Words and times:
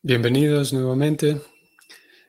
Bienvenidos 0.00 0.72
nuevamente. 0.72 1.40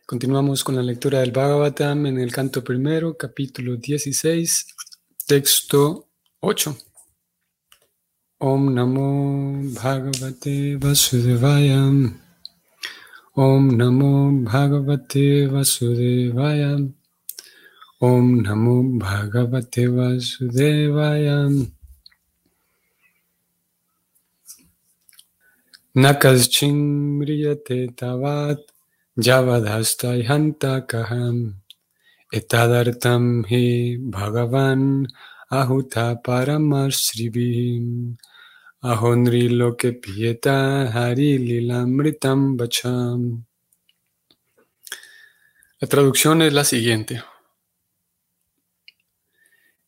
Continuamos 0.07 0.63
con 0.63 0.75
la 0.75 0.81
lectura 0.81 1.19
del 1.19 1.31
Bhagavatam 1.31 2.07
en 2.07 2.19
el 2.19 2.31
canto 2.31 2.63
primero, 2.63 3.15
capítulo 3.15 3.75
16, 3.75 4.65
texto 5.27 6.09
8. 6.39 6.75
Om 8.39 8.73
Namo 8.73 9.61
Bhagavate 9.75 10.77
Vasudevaya. 10.77 11.85
Om 13.35 13.77
Namo 13.77 14.31
Bhagavate 14.43 15.45
Vasudevaya. 15.45 16.75
Om 17.99 18.41
Namo 18.41 18.97
Bhagavate 18.97 19.87
Vasudevaya. 19.89 21.47
Nakaschimriyate 25.95 27.95
tavat 27.97 28.59
javadhastai 29.17 30.23
hanta 30.23 30.85
kaham 30.85 31.55
etadartam 32.31 33.43
hi 33.49 33.97
bhagavan 33.97 35.07
ahuta 35.51 36.21
paramasribhim 36.21 38.17
ahonri 38.83 39.49
loke 39.49 39.99
pieta 39.99 40.91
hari 40.93 41.39
lilamritam 41.39 42.55
bacham. 42.55 43.45
La 45.81 45.87
traducción 45.87 46.43
es 46.43 46.53
la 46.53 46.65
siguiente. 46.65 47.23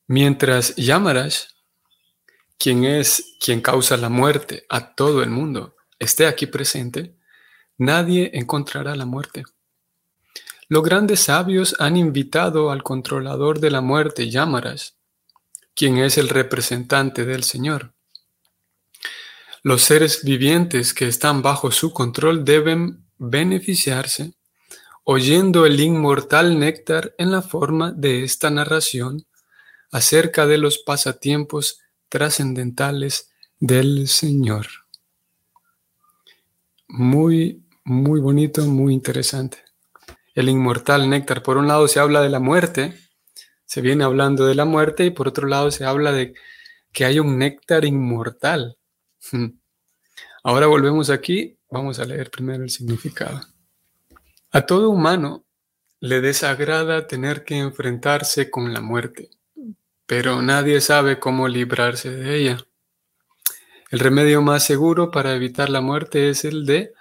Mientras 0.07 0.75
Yamaras, 0.77 1.53
quien 2.57 2.85
es 2.85 3.35
quien 3.39 3.61
causa 3.61 3.97
la 3.97 4.09
muerte 4.09 4.65
a 4.67 4.95
todo 4.95 5.21
el 5.21 5.29
mundo, 5.29 5.75
esté 6.01 6.25
aquí 6.25 6.47
presente, 6.47 7.15
nadie 7.77 8.31
encontrará 8.33 8.95
la 8.95 9.05
muerte. 9.05 9.43
Los 10.67 10.83
grandes 10.83 11.21
sabios 11.21 11.76
han 11.79 11.95
invitado 11.95 12.71
al 12.71 12.81
controlador 12.81 13.59
de 13.59 13.70
la 13.70 13.81
muerte, 13.81 14.29
Yamaras, 14.29 14.98
quien 15.76 15.99
es 15.99 16.17
el 16.17 16.29
representante 16.29 17.23
del 17.23 17.43
Señor. 17.43 17.93
Los 19.63 19.84
seres 19.84 20.23
vivientes 20.23 20.93
que 20.93 21.07
están 21.07 21.43
bajo 21.43 21.71
su 21.71 21.93
control 21.93 22.43
deben 22.43 23.05
beneficiarse 23.17 24.33
oyendo 25.04 25.65
el 25.67 25.79
inmortal 25.79 26.57
néctar 26.57 27.13
en 27.20 27.31
la 27.31 27.43
forma 27.43 27.91
de 27.91 28.23
esta 28.23 28.49
narración 28.49 29.27
acerca 29.91 30.48
de 30.48 30.57
los 30.57 30.79
pasatiempos 30.79 31.79
trascendentales 32.09 33.29
del 33.59 34.07
Señor. 34.07 34.80
Muy, 36.93 37.63
muy 37.85 38.20
bonito, 38.20 38.65
muy 38.67 38.93
interesante. 38.93 39.59
El 40.35 40.49
inmortal 40.49 41.09
néctar, 41.09 41.41
por 41.41 41.55
un 41.55 41.65
lado 41.65 41.87
se 41.87 42.01
habla 42.01 42.21
de 42.21 42.27
la 42.27 42.41
muerte, 42.41 42.99
se 43.63 43.79
viene 43.79 44.03
hablando 44.03 44.45
de 44.45 44.55
la 44.55 44.65
muerte 44.65 45.05
y 45.05 45.11
por 45.11 45.29
otro 45.29 45.48
lado 45.48 45.71
se 45.71 45.85
habla 45.85 46.11
de 46.11 46.33
que 46.91 47.05
hay 47.05 47.20
un 47.20 47.37
néctar 47.37 47.85
inmortal. 47.85 48.77
Ahora 50.43 50.67
volvemos 50.67 51.09
aquí, 51.09 51.57
vamos 51.70 51.98
a 51.99 52.03
leer 52.03 52.29
primero 52.29 52.61
el 52.61 52.70
significado. 52.70 53.39
A 54.51 54.65
todo 54.65 54.89
humano 54.89 55.45
le 56.01 56.20
desagrada 56.20 57.07
tener 57.07 57.45
que 57.45 57.57
enfrentarse 57.57 58.49
con 58.49 58.73
la 58.73 58.81
muerte, 58.81 59.29
pero 60.05 60.41
nadie 60.41 60.81
sabe 60.81 61.20
cómo 61.20 61.48
librarse 61.48 62.11
de 62.11 62.35
ella. 62.35 62.57
El 63.91 63.99
remedio 63.99 64.41
más 64.41 64.63
seguro 64.63 65.11
para 65.11 65.35
evitar 65.35 65.69
la 65.69 65.81
muerte 65.81 66.29
es 66.29 66.45
el 66.45 66.66
de 66.66 66.94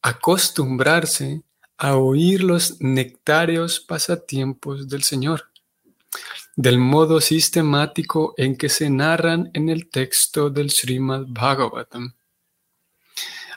acostumbrarse 0.00 1.42
a 1.76 1.96
oír 1.96 2.44
los 2.44 2.80
nectarios 2.80 3.80
pasatiempos 3.80 4.88
del 4.88 5.02
Señor, 5.02 5.50
del 6.54 6.78
modo 6.78 7.20
sistemático 7.20 8.32
en 8.36 8.56
que 8.56 8.68
se 8.68 8.88
narran 8.88 9.50
en 9.54 9.70
el 9.70 9.90
texto 9.90 10.48
del 10.48 10.70
Srimad 10.70 11.24
Bhagavatam. 11.26 12.14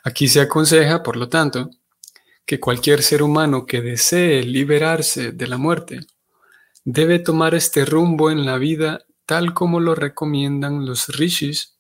Aquí 0.04 0.28
se 0.28 0.42
aconseja, 0.42 1.04
por 1.04 1.16
lo 1.16 1.30
tanto, 1.30 1.70
que 2.44 2.60
cualquier 2.60 3.04
ser 3.04 3.22
humano 3.22 3.68
que 3.68 3.82
desee 3.82 4.42
liberarse 4.42 5.32
de 5.32 5.48
la 5.48 5.58
muerte 5.58 6.00
debe 6.84 7.20
tomar 7.20 7.54
este 7.54 7.86
rumbo 7.86 8.32
en 8.32 8.48
la 8.48 8.58
vida 8.58 9.06
tal 9.28 9.54
como 9.54 9.80
lo 9.80 9.94
recomiendan 9.94 10.88
los 10.88 11.10
rishis 11.10 11.76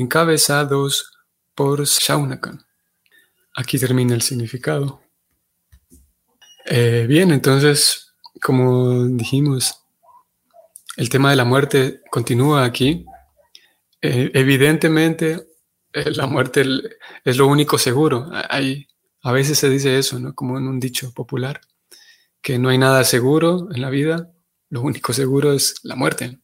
encabezados 0.00 1.12
por 1.54 1.84
Shaunakan. 1.84 2.64
Aquí 3.54 3.78
termina 3.78 4.14
el 4.14 4.22
significado. 4.22 5.02
Eh, 6.64 7.04
bien, 7.08 7.30
entonces, 7.30 8.14
como 8.40 9.06
dijimos, 9.08 9.74
el 10.96 11.08
tema 11.08 11.30
de 11.30 11.36
la 11.36 11.44
muerte 11.44 12.00
continúa 12.10 12.64
aquí. 12.64 13.04
Eh, 14.00 14.30
evidentemente, 14.34 15.46
eh, 15.92 16.10
la 16.12 16.26
muerte 16.26 16.64
es 17.24 17.36
lo 17.36 17.46
único 17.46 17.76
seguro. 17.76 18.30
Hay, 18.48 18.86
a 19.22 19.32
veces 19.32 19.58
se 19.58 19.68
dice 19.68 19.98
eso, 19.98 20.18
¿no? 20.18 20.34
como 20.34 20.58
en 20.58 20.66
un 20.66 20.80
dicho 20.80 21.12
popular, 21.12 21.60
que 22.40 22.58
no 22.58 22.70
hay 22.70 22.78
nada 22.78 23.04
seguro 23.04 23.68
en 23.74 23.82
la 23.82 23.90
vida, 23.90 24.32
lo 24.70 24.80
único 24.80 25.12
seguro 25.12 25.52
es 25.52 25.74
la 25.82 25.96
muerte. 25.96 26.38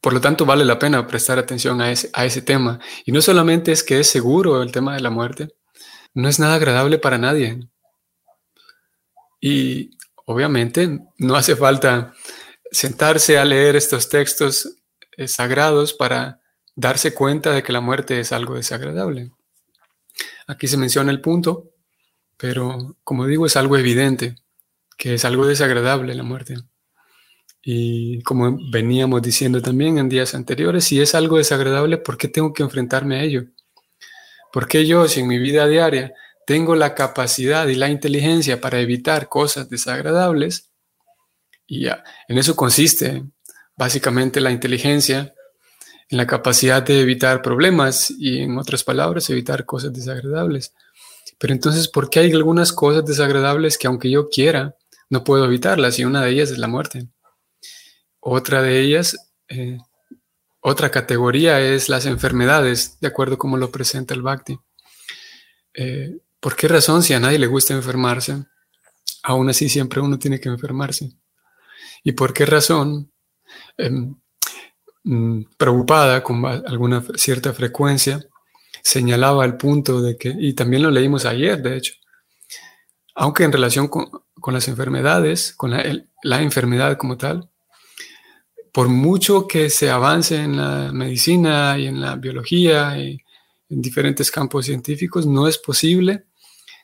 Por 0.00 0.12
lo 0.12 0.20
tanto, 0.20 0.46
vale 0.46 0.64
la 0.64 0.78
pena 0.78 1.06
prestar 1.06 1.38
atención 1.38 1.80
a 1.80 1.90
ese, 1.90 2.10
a 2.12 2.24
ese 2.24 2.42
tema. 2.42 2.78
Y 3.04 3.12
no 3.12 3.20
solamente 3.20 3.72
es 3.72 3.82
que 3.82 4.00
es 4.00 4.08
seguro 4.08 4.62
el 4.62 4.72
tema 4.72 4.94
de 4.94 5.00
la 5.00 5.10
muerte, 5.10 5.48
no 6.14 6.28
es 6.28 6.38
nada 6.38 6.54
agradable 6.54 6.98
para 6.98 7.18
nadie. 7.18 7.60
Y 9.40 9.90
obviamente 10.24 11.00
no 11.18 11.36
hace 11.36 11.56
falta 11.56 12.14
sentarse 12.70 13.38
a 13.38 13.44
leer 13.44 13.76
estos 13.76 14.08
textos 14.08 14.76
eh, 15.16 15.28
sagrados 15.28 15.94
para 15.94 16.40
darse 16.76 17.14
cuenta 17.14 17.52
de 17.52 17.62
que 17.62 17.72
la 17.72 17.80
muerte 17.80 18.20
es 18.20 18.32
algo 18.32 18.54
desagradable. 18.54 19.32
Aquí 20.46 20.68
se 20.68 20.76
menciona 20.76 21.10
el 21.10 21.20
punto, 21.20 21.72
pero 22.36 22.96
como 23.04 23.26
digo, 23.26 23.46
es 23.46 23.56
algo 23.56 23.76
evidente, 23.76 24.36
que 24.96 25.14
es 25.14 25.24
algo 25.24 25.46
desagradable 25.46 26.14
la 26.14 26.22
muerte. 26.22 26.56
Y 27.70 28.22
como 28.22 28.58
veníamos 28.70 29.20
diciendo 29.20 29.60
también 29.60 29.98
en 29.98 30.08
días 30.08 30.34
anteriores, 30.34 30.84
si 30.84 31.02
es 31.02 31.14
algo 31.14 31.36
desagradable, 31.36 31.98
¿por 31.98 32.16
qué 32.16 32.26
tengo 32.26 32.54
que 32.54 32.62
enfrentarme 32.62 33.16
a 33.16 33.22
ello? 33.22 33.44
¿Por 34.50 34.66
qué 34.66 34.86
yo, 34.86 35.06
si 35.06 35.20
en 35.20 35.28
mi 35.28 35.38
vida 35.38 35.68
diaria 35.68 36.14
tengo 36.46 36.74
la 36.74 36.94
capacidad 36.94 37.68
y 37.68 37.74
la 37.74 37.90
inteligencia 37.90 38.58
para 38.58 38.80
evitar 38.80 39.28
cosas 39.28 39.68
desagradables, 39.68 40.70
y 41.66 41.82
ya, 41.82 42.02
en 42.26 42.38
eso 42.38 42.56
consiste 42.56 43.24
básicamente 43.76 44.40
la 44.40 44.50
inteligencia, 44.50 45.34
en 46.08 46.16
la 46.16 46.26
capacidad 46.26 46.82
de 46.82 47.02
evitar 47.02 47.42
problemas 47.42 48.10
y, 48.10 48.38
en 48.38 48.56
otras 48.56 48.82
palabras, 48.82 49.28
evitar 49.28 49.66
cosas 49.66 49.92
desagradables. 49.92 50.72
Pero 51.36 51.52
entonces, 51.52 51.86
¿por 51.88 52.08
qué 52.08 52.20
hay 52.20 52.32
algunas 52.32 52.72
cosas 52.72 53.04
desagradables 53.04 53.76
que 53.76 53.88
aunque 53.88 54.08
yo 54.08 54.30
quiera, 54.30 54.74
no 55.10 55.22
puedo 55.22 55.44
evitarlas? 55.44 55.98
Y 55.98 56.06
una 56.06 56.22
de 56.22 56.30
ellas 56.30 56.50
es 56.50 56.56
la 56.56 56.66
muerte. 56.66 57.08
Otra 58.30 58.60
de 58.60 58.78
ellas, 58.82 59.16
eh, 59.48 59.78
otra 60.60 60.90
categoría 60.90 61.62
es 61.62 61.88
las 61.88 62.04
enfermedades, 62.04 63.00
de 63.00 63.08
acuerdo 63.08 63.38
como 63.38 63.56
lo 63.56 63.70
presenta 63.70 64.12
el 64.12 64.20
Bhakti. 64.20 64.58
Eh, 65.72 66.18
¿Por 66.38 66.54
qué 66.54 66.68
razón 66.68 67.02
si 67.02 67.14
a 67.14 67.20
nadie 67.20 67.38
le 67.38 67.46
gusta 67.46 67.72
enfermarse, 67.72 68.44
aún 69.22 69.48
así 69.48 69.70
siempre 69.70 70.02
uno 70.02 70.18
tiene 70.18 70.38
que 70.40 70.50
enfermarse? 70.50 71.10
¿Y 72.04 72.12
por 72.12 72.34
qué 72.34 72.44
razón, 72.44 73.10
mm, 75.04 75.42
preocupada 75.56 76.22
con 76.22 76.44
alguna 76.44 77.02
cierta 77.16 77.54
frecuencia, 77.54 78.20
señalaba 78.82 79.46
el 79.46 79.56
punto 79.56 80.02
de 80.02 80.18
que, 80.18 80.34
y 80.38 80.52
también 80.52 80.82
lo 80.82 80.90
leímos 80.90 81.24
ayer, 81.24 81.62
de 81.62 81.78
hecho, 81.78 81.94
aunque 83.14 83.44
en 83.44 83.52
relación 83.52 83.88
con, 83.88 84.10
las 84.52 84.68
enfermedades, 84.68 85.54
con 85.54 85.70
la 85.70 86.42
enfermedad 86.42 86.98
como 86.98 87.16
tal, 87.16 87.48
por 88.72 88.88
mucho 88.88 89.46
que 89.46 89.70
se 89.70 89.90
avance 89.90 90.36
en 90.36 90.56
la 90.56 90.92
medicina 90.92 91.78
y 91.78 91.86
en 91.86 92.00
la 92.00 92.16
biología 92.16 92.98
y 92.98 93.20
en 93.70 93.82
diferentes 93.82 94.30
campos 94.30 94.66
científicos, 94.66 95.26
no 95.26 95.46
es 95.46 95.58
posible 95.58 96.24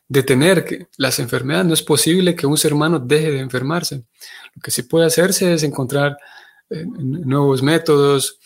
detener 0.06 0.88
las 0.98 1.18
enfermedades, 1.18 1.66
no 1.66 1.74
es 1.74 1.82
posible 1.82 2.34
que 2.34 2.46
un 2.46 2.58
ser 2.58 2.74
humano 2.74 2.98
deje 2.98 3.30
de 3.30 3.40
enfermarse. 3.40 4.04
Lo 4.54 4.62
que 4.62 4.70
sí 4.70 4.82
puede 4.82 5.06
hacerse 5.06 5.54
es 5.54 5.62
encontrar 5.62 6.16
eh, 6.70 6.84
nuevos 6.86 7.62
métodos, 7.62 8.38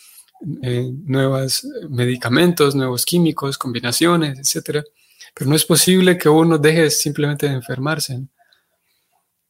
eh, 0.61 0.89
nuevos 1.05 1.67
medicamentos, 1.89 2.75
nuevos 2.75 3.05
químicos, 3.05 3.57
combinaciones, 3.57 4.55
etc. 4.55 4.85
Pero 5.33 5.49
no 5.49 5.55
es 5.55 5.65
posible 5.65 6.17
que 6.17 6.29
uno 6.29 6.57
deje 6.57 6.89
simplemente 6.89 7.47
de 7.47 7.55
enfermarse. 7.55 8.21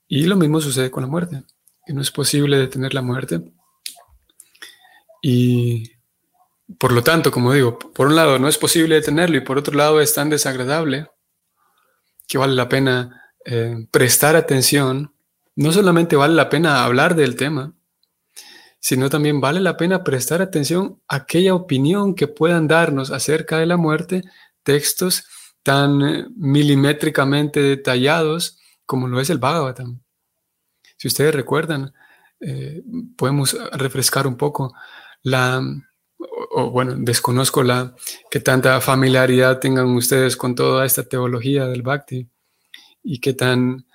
Y 0.08 0.24
lo 0.24 0.36
mismo 0.36 0.60
sucede 0.60 0.90
con 0.90 1.04
la 1.04 1.10
muerte. 1.10 1.44
No 1.88 2.02
es 2.02 2.12
posible 2.12 2.58
detener 2.58 2.94
la 2.94 3.02
muerte 3.02 3.42
y 5.22 5.92
por 6.78 6.92
lo 6.92 7.04
tanto, 7.04 7.32
como 7.32 7.54
digo, 7.54 7.80
por 7.80 8.08
un 8.08 8.16
lado 8.16 8.38
no 8.38 8.48
es 8.48 8.58
posible 8.58 8.96
detenerlo 8.96 9.38
y 9.38 9.42
por 9.42 9.58
otro 9.58 9.76
lado 9.76 10.02
es 10.02 10.14
tan 10.14 10.30
desagradable 10.30 11.08
que 12.28 12.38
vale 12.38 12.54
la 12.54 12.70
pena 12.70 13.34
eh, 13.46 13.88
prestar 13.90 14.36
atención. 14.36 15.14
No 15.56 15.72
solamente 15.72 16.16
vale 16.16 16.36
la 16.36 16.50
pena 16.50 16.84
hablar 16.84 17.16
del 17.16 17.36
tema, 17.36 17.74
sino 18.80 19.10
también 19.10 19.42
vale 19.42 19.60
la 19.60 19.78
pena 19.78 20.04
prestar 20.04 20.42
atención 20.42 21.02
a 21.08 21.18
aquella 21.18 21.56
opinión 21.56 22.16
que 22.16 22.28
puedan 22.28 22.68
darnos 22.68 23.12
acerca 23.12 23.58
de 23.58 23.66
la 23.66 23.78
muerte, 23.78 24.24
textos 24.64 25.26
tan 25.64 26.02
eh, 26.02 26.26
milimétricamente 26.36 27.62
detallados 27.62 28.60
como 28.86 29.08
lo 29.08 29.20
es 29.20 29.30
el 29.30 29.40
Bhagavatam. 29.40 30.02
Si 30.98 31.08
ustedes 31.08 31.34
recuerdan, 31.34 31.94
eh, 32.40 32.84
podemos 33.18 33.58
refrescar 33.74 34.28
un 34.28 34.38
poco 34.38 34.74
la, 35.24 35.62
o, 36.52 36.70
bueno, 36.72 36.96
desconozco 36.98 37.64
la 37.64 37.96
que 38.30 38.40
tanta 38.40 38.80
familiaridad 38.82 39.60
tengan 39.60 39.88
ustedes 39.88 40.36
con 40.36 40.56
toda 40.56 40.86
esta 40.86 41.04
teología 41.04 41.66
del 41.66 41.82
Bhakti 41.82 42.28
y 43.04 43.20
qué 43.20 43.34
tan, 43.34 43.86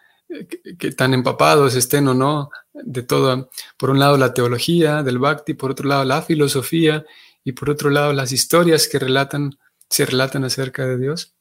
que, 0.78 0.92
tan 0.92 1.14
empapados 1.14 1.74
estén 1.74 2.08
o 2.08 2.14
no 2.14 2.50
de 2.72 3.02
todo, 3.02 3.50
por 3.76 3.90
un 3.90 3.98
lado 3.98 4.16
la 4.16 4.34
teología 4.34 5.02
del 5.02 5.18
Bhakti, 5.18 5.54
por 5.54 5.70
otro 5.72 5.88
lado 5.88 6.04
la 6.04 6.22
filosofía 6.22 7.04
y 7.44 7.52
por 7.52 7.70
otro 7.70 7.90
lado 7.90 8.12
las 8.12 8.32
historias 8.32 8.88
que 8.88 8.98
relatan, 8.98 9.58
se 9.88 10.06
relatan 10.06 10.44
acerca 10.44 10.86
de 10.86 10.98
Dios. 10.98 11.34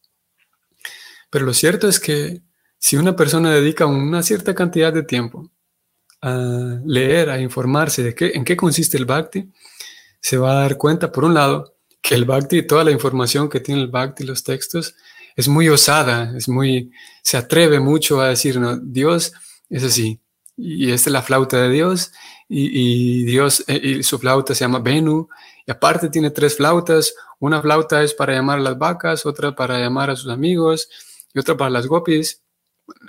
Pero 1.29 1.45
lo 1.45 1.53
cierto 1.53 1.87
es 1.87 1.99
que 1.99 2.41
si 2.77 2.97
una 2.97 3.15
persona 3.15 3.51
dedica 3.51 3.85
una 3.85 4.21
cierta 4.21 4.53
cantidad 4.53 4.93
de 4.93 5.03
tiempo 5.03 5.49
a 6.21 6.79
leer, 6.85 7.29
a 7.29 7.39
informarse 7.39 8.03
de 8.03 8.13
qué, 8.13 8.31
en 8.35 8.43
qué 8.43 8.55
consiste 8.55 8.97
el 8.97 9.05
Bhakti, 9.05 9.49
se 10.23 10.37
va 10.37 10.53
a 10.53 10.61
dar 10.61 10.77
cuenta, 10.77 11.11
por 11.11 11.25
un 11.25 11.33
lado, 11.33 11.75
que 12.01 12.15
el 12.15 12.23
Bhakti, 12.23 12.65
toda 12.65 12.85
la 12.85 12.91
información 12.91 13.49
que 13.49 13.59
tiene 13.59 13.81
el 13.81 13.89
Bhakti, 13.89 14.23
los 14.23 14.43
textos, 14.43 14.95
es 15.35 15.49
muy 15.49 15.67
osada, 15.67 16.33
es 16.37 16.47
muy, 16.47 16.91
se 17.21 17.35
atreve 17.35 17.81
mucho 17.81 18.21
a 18.21 18.29
decir, 18.29 18.57
no, 18.57 18.77
Dios 18.77 19.33
es 19.69 19.83
así, 19.83 20.21
y 20.55 20.91
esta 20.91 21.09
es 21.09 21.13
la 21.13 21.23
flauta 21.23 21.61
de 21.61 21.69
Dios, 21.69 22.13
y, 22.47 23.25
Dios, 23.25 23.65
eh, 23.67 23.81
y 23.83 24.03
su 24.03 24.17
flauta 24.17 24.55
se 24.55 24.63
llama 24.63 24.79
Venu, 24.79 25.27
y 25.67 25.71
aparte 25.71 26.07
tiene 26.07 26.31
tres 26.31 26.55
flautas, 26.55 27.13
una 27.39 27.61
flauta 27.61 28.01
es 28.01 28.13
para 28.13 28.33
llamar 28.33 28.59
a 28.59 28.61
las 28.61 28.77
vacas, 28.77 29.25
otra 29.25 29.53
para 29.53 29.77
llamar 29.77 30.09
a 30.09 30.15
sus 30.15 30.31
amigos, 30.31 30.87
y 31.33 31.39
otra 31.39 31.57
para 31.57 31.69
las 31.69 31.85
gopis. 31.85 32.41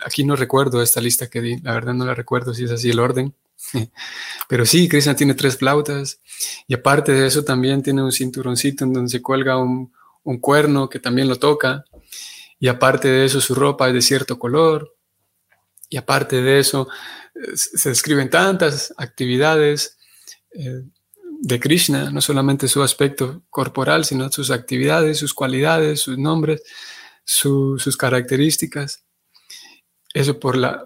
Aquí 0.04 0.24
no 0.24 0.34
recuerdo 0.34 0.82
esta 0.82 1.00
lista 1.00 1.28
que 1.28 1.40
di, 1.40 1.60
la 1.60 1.74
verdad 1.74 1.94
no 1.94 2.04
la 2.04 2.14
recuerdo 2.14 2.54
si 2.54 2.64
es 2.64 2.72
así 2.72 2.90
el 2.90 2.98
orden. 2.98 3.34
Pero 4.48 4.66
sí, 4.66 4.88
Krishna 4.88 5.14
tiene 5.14 5.34
tres 5.34 5.56
flautas 5.56 6.20
y 6.66 6.74
aparte 6.74 7.12
de 7.12 7.26
eso 7.26 7.44
también 7.44 7.82
tiene 7.82 8.02
un 8.02 8.12
cinturoncito 8.12 8.84
en 8.84 8.92
donde 8.92 9.10
se 9.10 9.22
cuelga 9.22 9.56
un, 9.58 9.92
cuerno 10.40 10.88
que 10.88 10.98
también 10.98 11.28
lo 11.28 11.36
toca 11.36 11.84
y 12.58 12.68
aparte 12.68 13.08
de 13.08 13.26
eso 13.26 13.42
su 13.42 13.54
ropa 13.54 13.88
es 13.88 13.94
de 13.94 14.00
cierto 14.00 14.38
color 14.38 14.96
y 15.90 15.98
aparte 15.98 16.40
de 16.40 16.60
eso 16.60 16.88
eh, 17.34 17.54
se 17.54 17.90
describen 17.90 18.30
tantas 18.30 18.94
actividades 18.96 19.98
eh, 20.52 20.82
de 21.40 21.60
Krishna, 21.60 22.10
no 22.10 22.22
solamente 22.22 22.68
su 22.68 22.82
aspecto 22.82 23.42
corporal, 23.50 24.06
sino 24.06 24.32
sus 24.32 24.50
actividades, 24.50 25.18
sus 25.18 25.34
cualidades, 25.34 26.00
sus 26.00 26.16
nombres, 26.16 26.62
sus 27.22 27.96
características. 27.98 29.03
Eso 30.14 30.38
por, 30.38 30.56
la, 30.56 30.84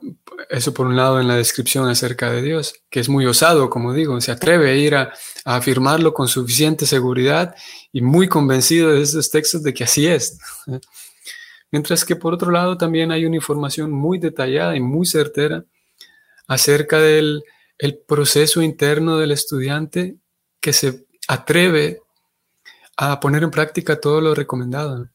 eso 0.49 0.73
por 0.73 0.87
un 0.87 0.97
lado 0.97 1.21
en 1.21 1.29
la 1.29 1.37
descripción 1.37 1.87
acerca 1.87 2.33
de 2.33 2.41
Dios, 2.41 2.73
que 2.89 2.99
es 2.99 3.11
muy 3.11 3.27
osado, 3.27 3.69
como 3.69 3.93
digo, 3.93 4.19
se 4.23 4.33
atreve 4.33 4.71
a 4.71 4.75
ir 4.75 4.95
a, 4.95 5.13
afirmarlo 5.45 6.15
con 6.15 6.29
suficiente 6.29 6.87
seguridad 6.87 7.55
y 7.93 8.01
muy 8.01 8.27
convencido 8.27 8.91
de 8.93 9.03
esos 9.03 9.31
textos 9.31 9.63
de 9.63 9.75
que 9.75 9.85
así 9.85 10.07
es. 10.07 10.39
Mientras 11.71 12.07
que 12.07 12.17
por 12.17 12.33
otro 12.33 12.51
lado 12.51 12.79
también 12.79 13.13
hay 13.13 13.27
una 13.27 13.37
información 13.37 13.93
muy 13.93 14.19
detallada 14.19 14.75
y 14.77 14.81
muy 14.81 15.07
certera 15.07 15.65
acerca 16.47 16.99
del 16.99 17.45
el 17.79 17.99
proceso 17.99 18.61
interno 18.61 19.19
del 19.19 19.31
estudiante 19.31 20.17
que 20.61 20.73
se 20.73 21.07
atreve 21.29 22.01
a 22.97 23.21
poner 23.21 23.43
en 23.43 23.51
práctica 23.51 24.01
todo 24.01 24.21
lo 24.21 24.35
recomendado. 24.35 25.09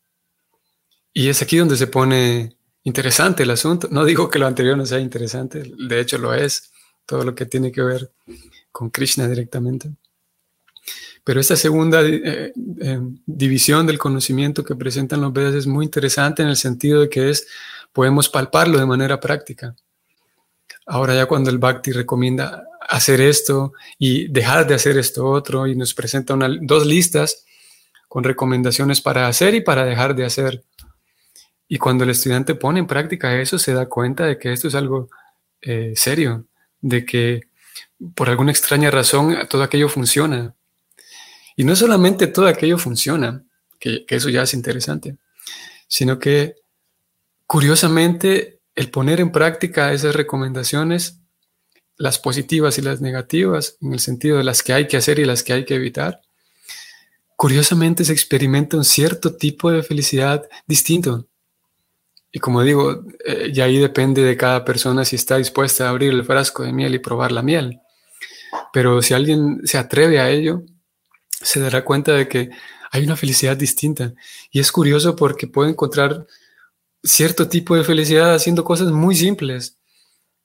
Y 1.14 1.30
es 1.30 1.42
aquí 1.42 1.58
donde 1.58 1.78
se 1.78 1.88
pone 1.88 2.56
interesante 2.84 3.44
el 3.44 3.52
asunto. 3.52 3.88
No 3.92 4.06
digo 4.06 4.30
que 4.30 4.40
lo 4.40 4.48
anterior 4.48 4.78
no 4.78 4.86
sea 4.86 5.00
interesante, 5.00 5.64
de 5.78 6.00
hecho 6.00 6.18
lo 6.18 6.34
es, 6.34 6.72
todo 7.06 7.24
lo 7.24 7.36
que 7.36 7.46
tiene 7.46 7.72
que 7.72 7.82
ver 7.82 8.12
con 8.72 8.90
Krishna 8.90 9.28
directamente. 9.28 9.92
Pero 11.24 11.40
esta 11.40 11.56
segunda 11.56 12.02
eh, 12.02 12.52
eh, 12.82 13.00
división 13.26 13.88
del 13.88 13.98
conocimiento 13.98 14.64
que 14.64 14.76
presentan 14.76 15.22
los 15.22 15.32
Vedas 15.32 15.56
es 15.56 15.68
muy 15.68 15.86
interesante 15.86 16.44
en 16.44 16.50
el 16.50 16.58
sentido 16.58 17.02
de 17.02 17.10
que 17.10 17.30
es, 17.30 17.48
podemos 17.94 18.28
palparlo 18.28 18.78
de 18.78 18.86
manera 18.86 19.20
práctica. 19.20 19.76
Ahora 20.86 21.16
ya 21.16 21.26
cuando 21.26 21.50
el 21.50 21.60
Bhakti 21.60 21.94
recomienda 21.94 22.66
hacer 22.90 23.22
esto 23.22 23.72
y 23.98 24.28
dejar 24.28 24.68
de 24.68 24.76
hacer 24.76 24.98
esto 24.98 25.26
otro 25.26 25.66
y 25.66 25.76
nos 25.76 25.94
presenta 25.94 26.34
una, 26.34 26.50
dos 26.62 26.86
listas 26.86 27.46
con 28.10 28.26
recomendaciones 28.26 29.00
para 29.00 29.28
hacer 29.28 29.56
y 29.56 29.62
para 29.62 29.86
dejar 29.86 30.16
de 30.16 30.26
hacer. 30.26 30.64
Y 31.74 31.80
cuando 31.80 32.04
el 32.04 32.12
estudiante 32.12 32.54
pone 32.54 32.82
en 32.82 32.86
práctica 32.86 33.42
eso, 33.42 33.58
se 33.58 33.74
da 33.74 33.88
cuenta 33.88 34.28
de 34.28 34.38
que 34.38 34.54
esto 34.54 34.68
es 34.68 34.76
algo 34.76 35.10
eh, 35.60 35.94
serio, 35.96 36.46
de 36.80 37.04
que 37.04 37.48
por 38.14 38.30
alguna 38.30 38.52
extraña 38.52 38.92
razón 38.92 39.36
todo 39.50 39.64
aquello 39.64 39.90
funciona. 39.90 40.54
Y 41.56 41.64
no 41.64 41.76
solamente 41.76 42.28
todo 42.28 42.46
aquello 42.46 42.78
funciona, 42.78 43.44
que, 43.80 44.06
que 44.06 44.18
eso 44.18 44.30
ya 44.30 44.44
es 44.44 44.54
interesante, 44.54 45.18
sino 45.88 46.20
que 46.20 46.58
curiosamente 47.48 48.60
el 48.76 48.92
poner 48.92 49.20
en 49.20 49.32
práctica 49.32 49.94
esas 49.94 50.16
recomendaciones, 50.16 51.22
las 51.98 52.20
positivas 52.20 52.78
y 52.78 52.84
las 52.84 53.02
negativas, 53.02 53.78
en 53.82 53.94
el 53.94 54.00
sentido 54.00 54.38
de 54.38 54.44
las 54.44 54.62
que 54.62 54.74
hay 54.74 54.86
que 54.86 54.98
hacer 54.98 55.18
y 55.18 55.26
las 55.26 55.42
que 55.42 55.54
hay 55.54 55.66
que 55.66 55.74
evitar, 55.74 56.22
curiosamente 57.36 58.06
se 58.06 58.14
experimenta 58.14 58.78
un 58.78 58.86
cierto 58.86 59.36
tipo 59.38 59.72
de 59.72 59.82
felicidad 59.82 60.48
distinto. 60.68 61.28
Y 62.36 62.40
como 62.40 62.64
digo, 62.64 63.04
eh, 63.24 63.52
y 63.54 63.62
ahí 63.62 63.78
depende 63.78 64.24
de 64.24 64.36
cada 64.36 64.66
persona 64.66 65.06
si 65.06 65.16
está 65.16 65.38
dispuesta 65.38 65.86
a 65.86 65.90
abrir 65.92 66.12
el 66.12 66.26
frasco 66.26 66.64
de 66.64 66.74
miel 66.74 66.96
y 66.96 67.00
probar 67.00 67.32
la 67.32 67.44
miel. 67.44 67.80
Pero 68.74 69.04
si 69.04 69.14
alguien 69.14 69.62
se 69.66 69.78
atreve 69.78 70.20
a 70.20 70.32
ello, 70.32 70.64
se 71.30 71.60
dará 71.60 71.86
cuenta 71.86 72.14
de 72.14 72.28
que 72.28 72.50
hay 72.92 73.04
una 73.04 73.16
felicidad 73.16 73.56
distinta. 73.56 74.16
Y 74.52 74.60
es 74.60 74.72
curioso 74.72 75.16
porque 75.16 75.46
puede 75.46 75.70
encontrar 75.70 76.26
cierto 77.04 77.48
tipo 77.48 77.76
de 77.76 77.84
felicidad 77.84 78.34
haciendo 78.34 78.64
cosas 78.64 78.92
muy 78.92 79.16
simples, 79.16 79.78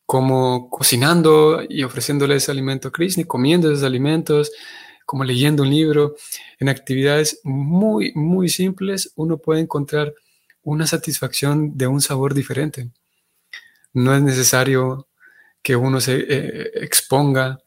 como 0.04 0.68
cocinando 0.68 1.62
y 1.66 1.84
ofreciéndole 1.84 2.36
ese 2.36 2.50
alimento 2.50 2.88
a 2.88 2.92
Krishna, 2.92 3.24
comiendo 3.24 3.70
esos 3.70 3.84
alimentos, 3.84 4.52
como 5.06 5.24
leyendo 5.24 5.62
un 5.62 5.70
libro. 5.70 6.16
En 6.58 6.68
actividades 6.68 7.40
muy, 7.44 8.12
muy 8.14 8.50
simples 8.50 9.10
uno 9.16 9.38
puede 9.38 9.60
encontrar 9.62 10.12
una 10.62 10.86
satisfacción 10.86 11.76
de 11.76 11.86
un 11.86 12.00
sabor 12.00 12.34
diferente. 12.34 12.90
No 13.92 14.14
es 14.14 14.22
necesario 14.22 15.08
que 15.62 15.76
uno 15.76 16.00
se 16.00 16.16
eh, 16.16 16.70
exponga 16.74 17.58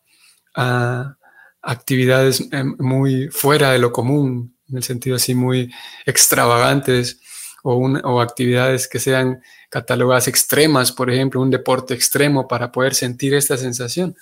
a 0.56 1.18
actividades 1.62 2.42
eh, 2.52 2.64
muy 2.64 3.28
fuera 3.30 3.72
de 3.72 3.80
lo 3.80 3.92
común, 3.92 4.56
en 4.70 4.78
el 4.78 4.84
sentido 4.84 5.18
así 5.18 5.36
muy 5.36 5.72
extravagantes, 6.06 7.20
o, 7.64 8.22
actividades 8.22 8.88
que 8.88 9.00
sean 9.00 9.42
catalogadas 9.70 10.28
extremas, 10.28 10.92
por 10.92 11.12
ejemplo, 11.12 11.42
un 11.42 11.52
deporte 11.52 11.94
extremo 11.94 12.48
para 12.48 12.72
poder 12.72 12.96
sentir 12.96 13.34
esta 13.34 13.58
sensación. 13.58 14.16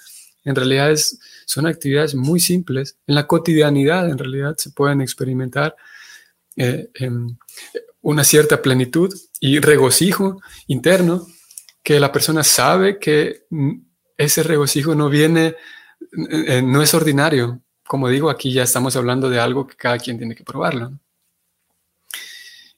En 0.44 0.56
realidad 0.56 0.94
son 1.46 1.68
actividades 1.68 2.16
muy 2.16 2.40
simples, 2.40 2.98
en 3.08 3.16
la 3.16 3.28
cotidianidad 3.28 4.10
en 4.10 4.18
realidad 4.18 4.56
se 4.58 4.72
pueden 4.72 5.02
experimentar 5.02 5.76
eh, 6.56 6.90
una 8.02 8.24
cierta 8.24 8.62
plenitud 8.62 9.14
y 9.40 9.60
regocijo 9.60 10.42
interno 10.68 11.28
que 11.84 12.00
la 12.00 12.12
persona 12.12 12.44
sabe 12.44 13.00
que 13.00 13.46
ese 14.18 14.44
regocijo 14.44 14.96
no 14.96 15.10
viene, 15.10 15.56
eh, 16.30 16.62
no 16.62 16.82
es 16.82 16.94
ordinario. 16.94 17.62
Como 17.88 18.10
digo, 18.10 18.30
aquí 18.30 18.52
ya 18.54 18.64
estamos 18.64 18.96
hablando 18.96 19.30
de 19.30 19.40
algo 19.40 19.66
que 19.66 19.76
cada 19.76 19.98
quien 19.98 20.18
tiene 20.18 20.36
que 20.36 20.44
probarlo. 20.44 20.92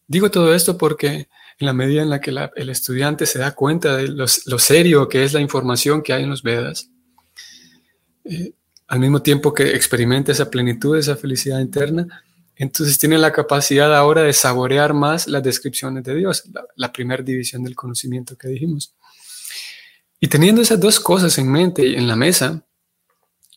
Digo 0.07 0.29
todo 0.29 0.53
esto 0.53 0.77
porque 0.77 1.27
en 1.59 1.65
la 1.65 1.73
medida 1.73 2.01
en 2.01 2.09
la 2.09 2.19
que 2.19 2.31
el 2.55 2.69
estudiante 2.69 3.25
se 3.25 3.39
da 3.39 3.51
cuenta 3.51 3.97
de 3.97 4.07
lo, 4.07 4.27
serio 4.27 5.07
que 5.07 5.23
es 5.23 5.33
la 5.33 5.41
información 5.41 6.01
que 6.01 6.13
hay 6.13 6.23
en 6.23 6.29
los 6.29 6.43
Vedas, 6.43 6.89
eh, 8.25 8.53
al 8.87 8.99
mismo 8.99 9.21
tiempo 9.21 9.53
que 9.53 9.75
experimenta 9.75 10.31
esa 10.31 10.49
plenitud, 10.49 10.97
esa 10.97 11.15
felicidad 11.15 11.59
interna, 11.59 12.23
entonces 12.61 12.99
tiene 12.99 13.17
la 13.17 13.31
capacidad 13.31 13.95
ahora 13.95 14.21
de 14.21 14.33
saborear 14.33 14.93
más 14.93 15.27
las 15.27 15.41
descripciones 15.41 16.03
de 16.03 16.13
Dios, 16.13 16.43
la, 16.75 16.93
primera 16.93 17.23
división 17.23 17.63
del 17.63 17.75
conocimiento 17.75 18.37
que 18.37 18.49
dijimos. 18.49 18.93
Y 20.19 20.27
teniendo 20.27 20.61
esas 20.61 20.79
dos 20.79 20.99
cosas 20.99 21.35
en 21.39 21.51
mente 21.51 21.83
y 21.83 21.95
en 21.95 22.07
la 22.07 22.15
mesa, 22.15 22.63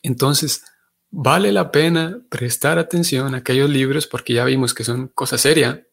entonces 0.02 0.62
vale 1.10 1.52
la 1.52 1.70
pena 1.70 2.18
prestar 2.30 2.78
atención 2.78 3.34
a 3.34 3.38
aquellos 3.38 3.68
libros 3.68 4.06
porque 4.06 4.32
ya 4.32 4.46
vimos 4.46 4.72
que 4.72 4.84
son 4.84 5.08
cosa 5.08 5.36
seria. 5.36 5.86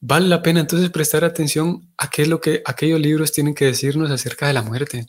vale 0.00 0.26
la 0.26 0.42
pena 0.42 0.58
entonces 0.58 0.90
prestar 0.90 1.22
atención 1.24 1.88
a 1.98 2.10
qué 2.10 2.22
es 2.22 2.28
lo 2.28 2.40
que 2.40 2.62
aquellos 2.64 2.98
libros 2.98 3.30
tienen 3.30 3.54
que 3.54 3.66
decirnos 3.66 4.10
acerca 4.10 4.48
de 4.48 4.54
la 4.54 4.62
muerte. 4.62 5.06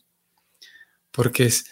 Porque 1.10 1.46
es 1.46 1.66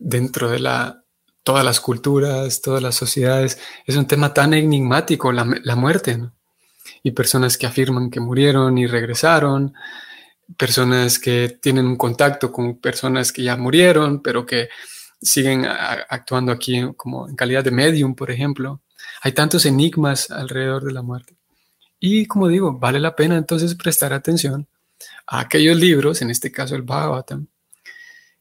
dentro 0.00 0.50
de 0.50 0.58
la, 0.58 1.03
todas 1.44 1.64
las 1.64 1.78
culturas, 1.78 2.60
todas 2.62 2.82
las 2.82 2.96
sociedades, 2.96 3.60
es 3.86 3.96
un 3.96 4.06
tema 4.06 4.34
tan 4.34 4.54
enigmático, 4.54 5.30
la, 5.30 5.44
muerte. 5.76 6.18
Y 7.02 7.12
personas 7.12 7.56
que 7.56 7.66
afirman 7.66 8.10
que 8.10 8.18
murieron 8.18 8.76
y 8.78 8.86
regresaron, 8.86 9.74
personas 10.56 11.18
que 11.18 11.58
tienen 11.60 11.86
un 11.86 11.96
contacto 11.96 12.50
con 12.50 12.78
personas 12.78 13.30
que 13.30 13.42
ya 13.42 13.56
murieron, 13.56 14.22
pero 14.22 14.44
que 14.44 14.68
siguen 15.20 15.66
actuando 15.66 16.50
aquí 16.50 16.82
como 16.96 17.28
en 17.28 17.36
calidad 17.36 17.62
de 17.62 17.70
medium, 17.70 18.14
por 18.14 18.30
ejemplo. 18.30 18.80
Hay 19.22 19.32
tantos 19.32 19.66
enigmas 19.66 20.30
alrededor 20.30 20.84
de 20.84 20.92
la 20.92 21.02
muerte. 21.02 21.36
Y 22.00 22.26
como 22.26 22.48
digo, 22.48 22.78
vale 22.78 23.00
la 23.00 23.14
pena 23.14 23.36
entonces 23.36 23.74
prestar 23.74 24.12
atención 24.12 24.66
a 25.26 25.40
aquellos 25.40 25.76
libros, 25.76 26.22
en 26.22 26.30
este 26.30 26.50
caso 26.50 26.74
el 26.74 26.82
Bhagavatam, 26.82 27.48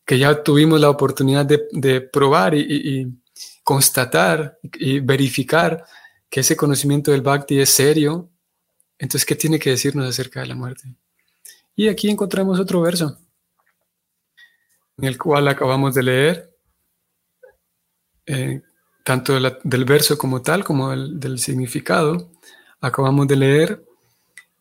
que 0.06 0.18
ya 0.20 0.44
tuvimos 0.44 0.80
la 0.80 0.90
oportunidad 0.90 1.46
de, 1.46 2.02
probar 2.02 2.56
y, 2.56 3.08
constatar 3.64 4.60
y 4.74 5.00
verificar 5.00 5.86
que 6.30 6.42
ese 6.42 6.58
conocimiento 6.58 7.12
del 7.12 7.22
Bhakti 7.22 7.60
es 7.60 7.70
serio. 7.70 8.30
Entonces, 8.98 9.26
¿qué 9.26 9.36
tiene 9.36 9.60
que 9.60 9.70
decirnos 9.70 10.08
acerca 10.08 10.42
de 10.42 10.48
la 10.48 10.56
muerte? 10.56 10.96
Y 11.76 11.88
aquí 11.88 12.10
encontramos 12.10 12.60
otro 12.60 12.82
verso, 12.82 13.18
en 14.98 15.06
el 15.06 15.18
cual 15.18 15.48
acabamos 15.48 15.96
de 15.96 16.04
leer, 16.04 16.56
eh, 18.26 18.62
tanto 19.04 19.40
del 19.64 19.86
verso 19.86 20.18
como 20.18 20.42
tal, 20.42 20.64
como 20.64 20.92
del 20.96 21.40
significado, 21.40 22.32
acabamos 22.80 23.28
de 23.28 23.36
leer 23.36 23.86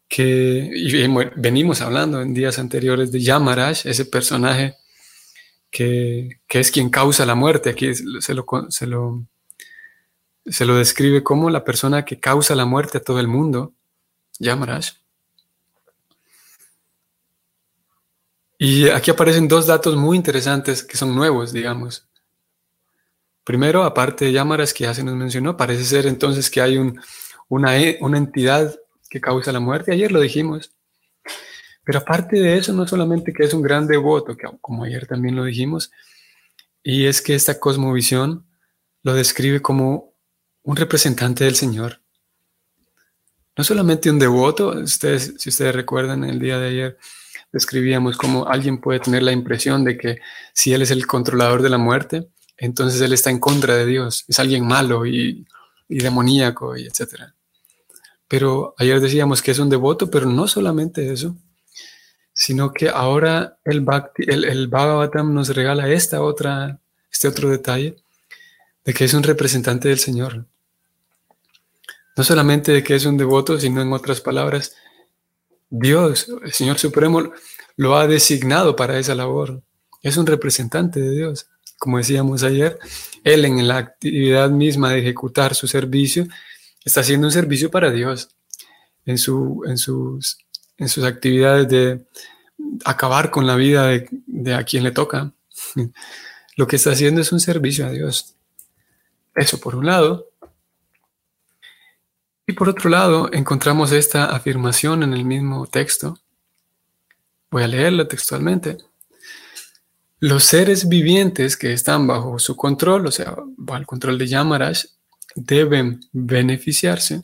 que, 0.09 0.71
y 0.75 1.07
venimos 1.37 1.81
hablando 1.81 2.21
en 2.21 2.35
días 2.35 2.59
anteriores 2.59 3.11
de 3.13 3.21
Yamaraj, 3.21 3.87
ese 3.87 4.05
personaje 4.05 4.77
que, 5.73 6.39
es 6.49 6.71
quien 6.71 6.91
causa 6.91 7.27
la 7.27 7.35
muerte. 7.35 7.71
Aquí 7.71 7.93
se 7.95 8.05
lo, 8.05 8.45
se, 8.69 8.87
lo, 8.87 9.25
se 10.47 10.65
lo 10.65 10.77
describe 10.77 11.25
como 11.25 11.51
la 11.51 11.65
persona 11.65 12.05
que 12.05 12.21
causa 12.21 12.55
la 12.55 12.67
muerte 12.67 12.99
a 12.99 13.03
todo 13.03 13.19
el 13.19 13.27
mundo, 13.27 13.73
Yamaraj. 14.39 14.93
Y 18.59 18.89
aquí 18.91 19.11
aparecen 19.11 19.49
dos 19.49 19.67
datos 19.67 19.97
muy 19.97 20.17
interesantes 20.17 20.85
que 20.85 20.97
son 20.97 21.17
nuevos, 21.17 21.53
digamos. 21.53 22.07
Primero, 23.43 23.83
aparte 23.83 24.27
de 24.27 24.33
Yamaraj 24.33 24.73
que 24.73 24.85
ya 24.85 24.95
se 24.95 25.03
nos 25.03 25.17
mencionó, 25.17 25.57
parece 25.57 25.85
ser 25.85 26.07
entonces 26.07 26.49
que 26.49 26.61
hay 26.61 26.79
un, 26.79 27.01
una, 27.49 27.77
e, 27.77 27.99
una 28.01 28.19
entidad 28.19 28.79
que 29.11 29.21
causa 29.21 29.51
la 29.51 29.59
muerte. 29.59 29.93
Ayer 29.93 30.13
lo 30.13 30.21
dijimos. 30.21 30.73
Pero 31.85 31.99
aparte 31.99 32.39
de 32.39 32.57
eso, 32.57 32.73
no 32.73 32.87
solamente 32.87 33.33
que 33.33 33.45
es 33.45 33.55
un 33.55 33.63
gran 33.63 33.87
devoto, 33.87 34.37
que 34.37 34.47
como 34.61 34.85
ayer 34.85 35.07
también 35.07 35.35
lo 35.35 35.45
dijimos, 35.45 35.91
y 36.83 37.07
es 37.07 37.23
que 37.23 37.35
esta 37.35 37.59
cosmovisión 37.59 38.47
lo 39.03 39.15
describe 39.15 39.61
como 39.61 40.15
un 40.63 40.77
representante 40.77 41.45
del 41.45 41.57
Señor. 41.57 42.01
No 43.57 43.65
solamente 43.65 44.11
un 44.11 44.19
devoto, 44.19 44.71
ustedes, 44.71 45.35
si 45.39 45.49
ustedes 45.51 45.75
recuerdan 45.75 46.25
el 46.25 46.39
día 46.39 46.59
de 46.59 46.69
ayer, 46.69 46.99
describíamos 47.53 48.17
cómo 48.17 48.47
alguien 48.47 48.81
puede 48.81 49.01
tener 49.01 49.23
la 49.23 49.33
impresión 49.33 49.85
de 49.85 49.99
que 49.99 50.19
si 50.55 50.73
Él 50.73 50.83
es 50.83 50.91
el 50.91 51.07
controlador 51.07 51.63
de 51.63 51.69
la 51.69 51.79
muerte, 51.79 52.29
entonces 52.57 53.01
Él 53.01 53.13
está 53.13 53.31
en 53.31 53.41
contra 53.41 53.77
de 53.77 53.87
Dios, 53.87 54.25
es 54.29 54.39
alguien 54.39 54.67
malo 54.67 55.05
y, 55.05 55.47
y 55.89 55.99
demoníaco 55.99 56.77
y 56.77 56.87
etcétera. 56.87 57.35
Pero 58.27 58.75
ayer 58.79 59.01
decíamos 59.01 59.43
que 59.43 59.51
es 59.51 59.59
un 59.59 59.69
devoto, 59.69 60.11
pero 60.11 60.27
no 60.27 60.49
solamente 60.49 61.13
eso, 61.13 61.37
sino 62.33 62.73
que 62.73 62.89
ahora 62.89 63.59
el, 63.65 63.85
el, 64.27 64.69
Bhagavatam 64.69 65.33
nos 65.35 65.55
regala 65.55 65.91
esta 65.91 66.23
otra, 66.23 66.79
este 67.11 67.29
otro 67.29 67.51
detalle 67.51 67.97
de 68.85 68.95
que 68.95 69.05
es 69.05 69.15
un 69.15 69.23
representante 69.23 69.89
del 69.89 69.99
Señor. 69.99 70.47
No 72.17 72.25
solamente 72.25 72.73
de 72.73 72.83
que 72.83 72.95
es 72.95 73.07
un 73.07 73.17
devoto, 73.17 73.59
sino 73.59 73.81
en 73.81 73.93
otras 73.93 74.21
palabras, 74.21 74.75
Dios, 75.71 76.27
el 76.43 76.53
Señor 76.53 76.79
Supremo, 76.79 77.33
lo 77.77 77.97
ha 77.97 78.07
designado 78.07 78.77
para 78.77 78.99
esa 78.99 79.15
labor. 79.15 79.63
Es 80.03 80.17
un 80.17 80.27
representante 80.27 81.01
de 81.01 81.11
Dios. 81.11 81.47
Como 81.79 81.99
decíamos 81.99 82.43
ayer, 82.43 82.79
Él 83.25 83.45
en 83.45 83.67
la 83.67 83.79
actividad 83.79 84.51
misma 84.51 84.91
de 84.91 85.01
ejecutar 85.01 85.55
su 85.55 85.67
servicio 85.67 86.27
está 86.85 87.01
haciendo 87.01 87.27
un 87.27 87.33
servicio 87.33 87.71
para 87.71 87.91
Dios 87.91 88.29
en, 89.07 89.19
su, 89.19 89.63
en, 89.67 89.79
sus, 89.79 90.39
en 90.83 90.89
sus 90.89 91.05
actividades 91.05 91.69
de 91.69 92.05
acabar 92.85 93.31
con 93.31 93.47
la 93.47 93.55
vida 93.55 93.87
de, 93.87 94.55
a 94.55 94.65
quien 94.65 94.83
le 94.83 94.91
toca. 94.91 95.33
Lo 96.57 96.67
que 96.67 96.77
está 96.77 96.91
haciendo 96.91 97.21
es 97.21 97.31
un 97.31 97.39
servicio 97.39 97.87
a 97.87 97.91
Dios. 97.91 98.35
Eso 99.37 99.59
por 99.61 99.77
un 99.77 99.87
lado. 99.87 100.29
Y 102.49 102.53
por 102.55 102.69
otro 102.69 102.91
lado, 102.91 103.33
encontramos 103.33 103.93
esta 103.93 104.25
afirmación 104.35 105.05
en 105.05 105.15
el 105.15 105.25
mismo 105.25 105.67
texto. 105.69 106.19
Voy 107.51 107.63
a 107.63 107.69
leerla 107.69 108.09
textualmente. 108.09 108.79
Los 110.19 110.45
seres 110.45 110.89
vivientes 110.89 111.57
que 111.57 111.73
están 111.73 112.09
bajo 112.09 112.41
su 112.41 112.57
control, 112.57 113.07
o 113.07 113.13
sea, 113.13 113.37
bajo 113.57 113.79
el 113.79 113.87
control 113.87 114.19
de 114.19 114.27
Yamaraj, 114.27 114.79
deben 115.37 116.01
beneficiarse 116.13 117.23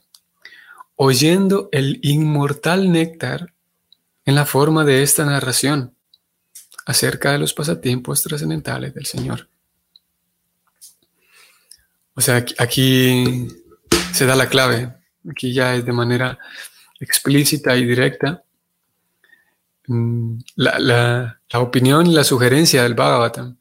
oyendo 1.01 1.69
el 1.71 2.01
inmortal 2.03 2.91
néctar 2.91 3.55
en 4.25 4.35
la 4.35 4.45
forma 4.45 4.85
de 4.85 5.05
esta 5.05 5.25
narración 5.25 5.95
acerca 6.87 7.31
de 7.31 7.39
los 7.39 7.55
pasatiempos 7.55 8.23
trascendentales 8.25 8.95
del 8.95 9.07
Señor. 9.07 9.49
O 12.15 12.21
sea, 12.21 12.45
aquí 12.59 13.47
se 14.13 14.27
da 14.27 14.35
la 14.35 14.49
clave, 14.49 14.93
aquí 15.31 15.53
ya 15.53 15.77
es 15.77 15.87
de 15.87 15.93
manera 15.93 16.37
explícita 16.99 17.77
y 17.77 17.87
directa 17.87 18.43
mm, 19.87 20.39
la, 20.57 21.39
la 21.49 21.61
opinión 21.61 22.09
y 22.09 22.13
la 22.13 22.25
sugerencia 22.25 22.83
del 22.83 22.95
Bhagavatam. 22.95 23.57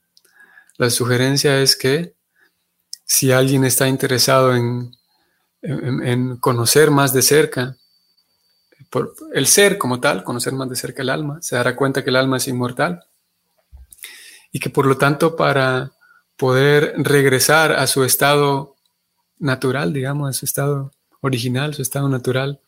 La 0.77 0.89
sugerencia 0.89 1.61
es 1.61 1.75
que 1.75 2.15
si 3.05 3.31
alguien 3.31 3.63
está 3.63 3.87
interesado 3.87 4.55
en, 4.55 4.97
conocer 6.39 6.91
más 6.91 7.13
de 7.13 7.21
cerca 7.21 7.77
por 8.89 9.13
el 9.33 9.47
ser 9.47 9.77
como 9.77 9.99
tal, 9.99 10.23
conocer 10.23 10.53
más 10.53 10.69
de 10.69 10.75
cerca 10.75 11.01
el 11.01 11.09
alma, 11.09 11.41
se 11.41 11.55
dará 11.55 11.75
cuenta 11.75 12.03
que 12.03 12.09
el 12.09 12.15
alma 12.15 12.37
es 12.37 12.47
inmortal 12.47 13.03
y 14.51 14.59
que 14.59 14.69
por 14.69 14.85
lo 14.85 14.97
tanto 14.97 15.35
para 15.35 15.91
poder 16.37 16.93
regresar 16.97 17.73
a 17.73 17.87
su 17.87 18.03
estado 18.03 18.75
natural, 19.39 19.93
digamos, 19.93 20.29
a 20.29 20.33
su 20.33 20.45
estado 20.45 20.91
original, 21.21 21.73
su 21.73 21.81
estado 21.81 22.07
natural 22.07 22.61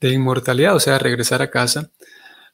de 0.00 0.12
inmortalidad, 0.12 0.74
o 0.74 0.80
sea, 0.80 0.98
regresar 0.98 1.42
a 1.42 1.50
casa, 1.50 1.90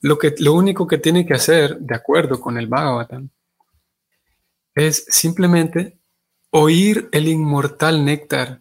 lo, 0.00 0.18
que, 0.18 0.34
lo 0.38 0.52
único 0.52 0.86
que 0.86 0.98
tiene 0.98 1.26
que 1.26 1.34
hacer, 1.34 1.78
de 1.78 1.94
acuerdo 1.94 2.40
con 2.40 2.58
el 2.58 2.66
Bhagavatam, 2.66 3.30
es 4.74 5.06
simplemente 5.08 5.98
oír 6.50 7.08
el 7.12 7.28
inmortal 7.28 8.04
néctar. 8.04 8.60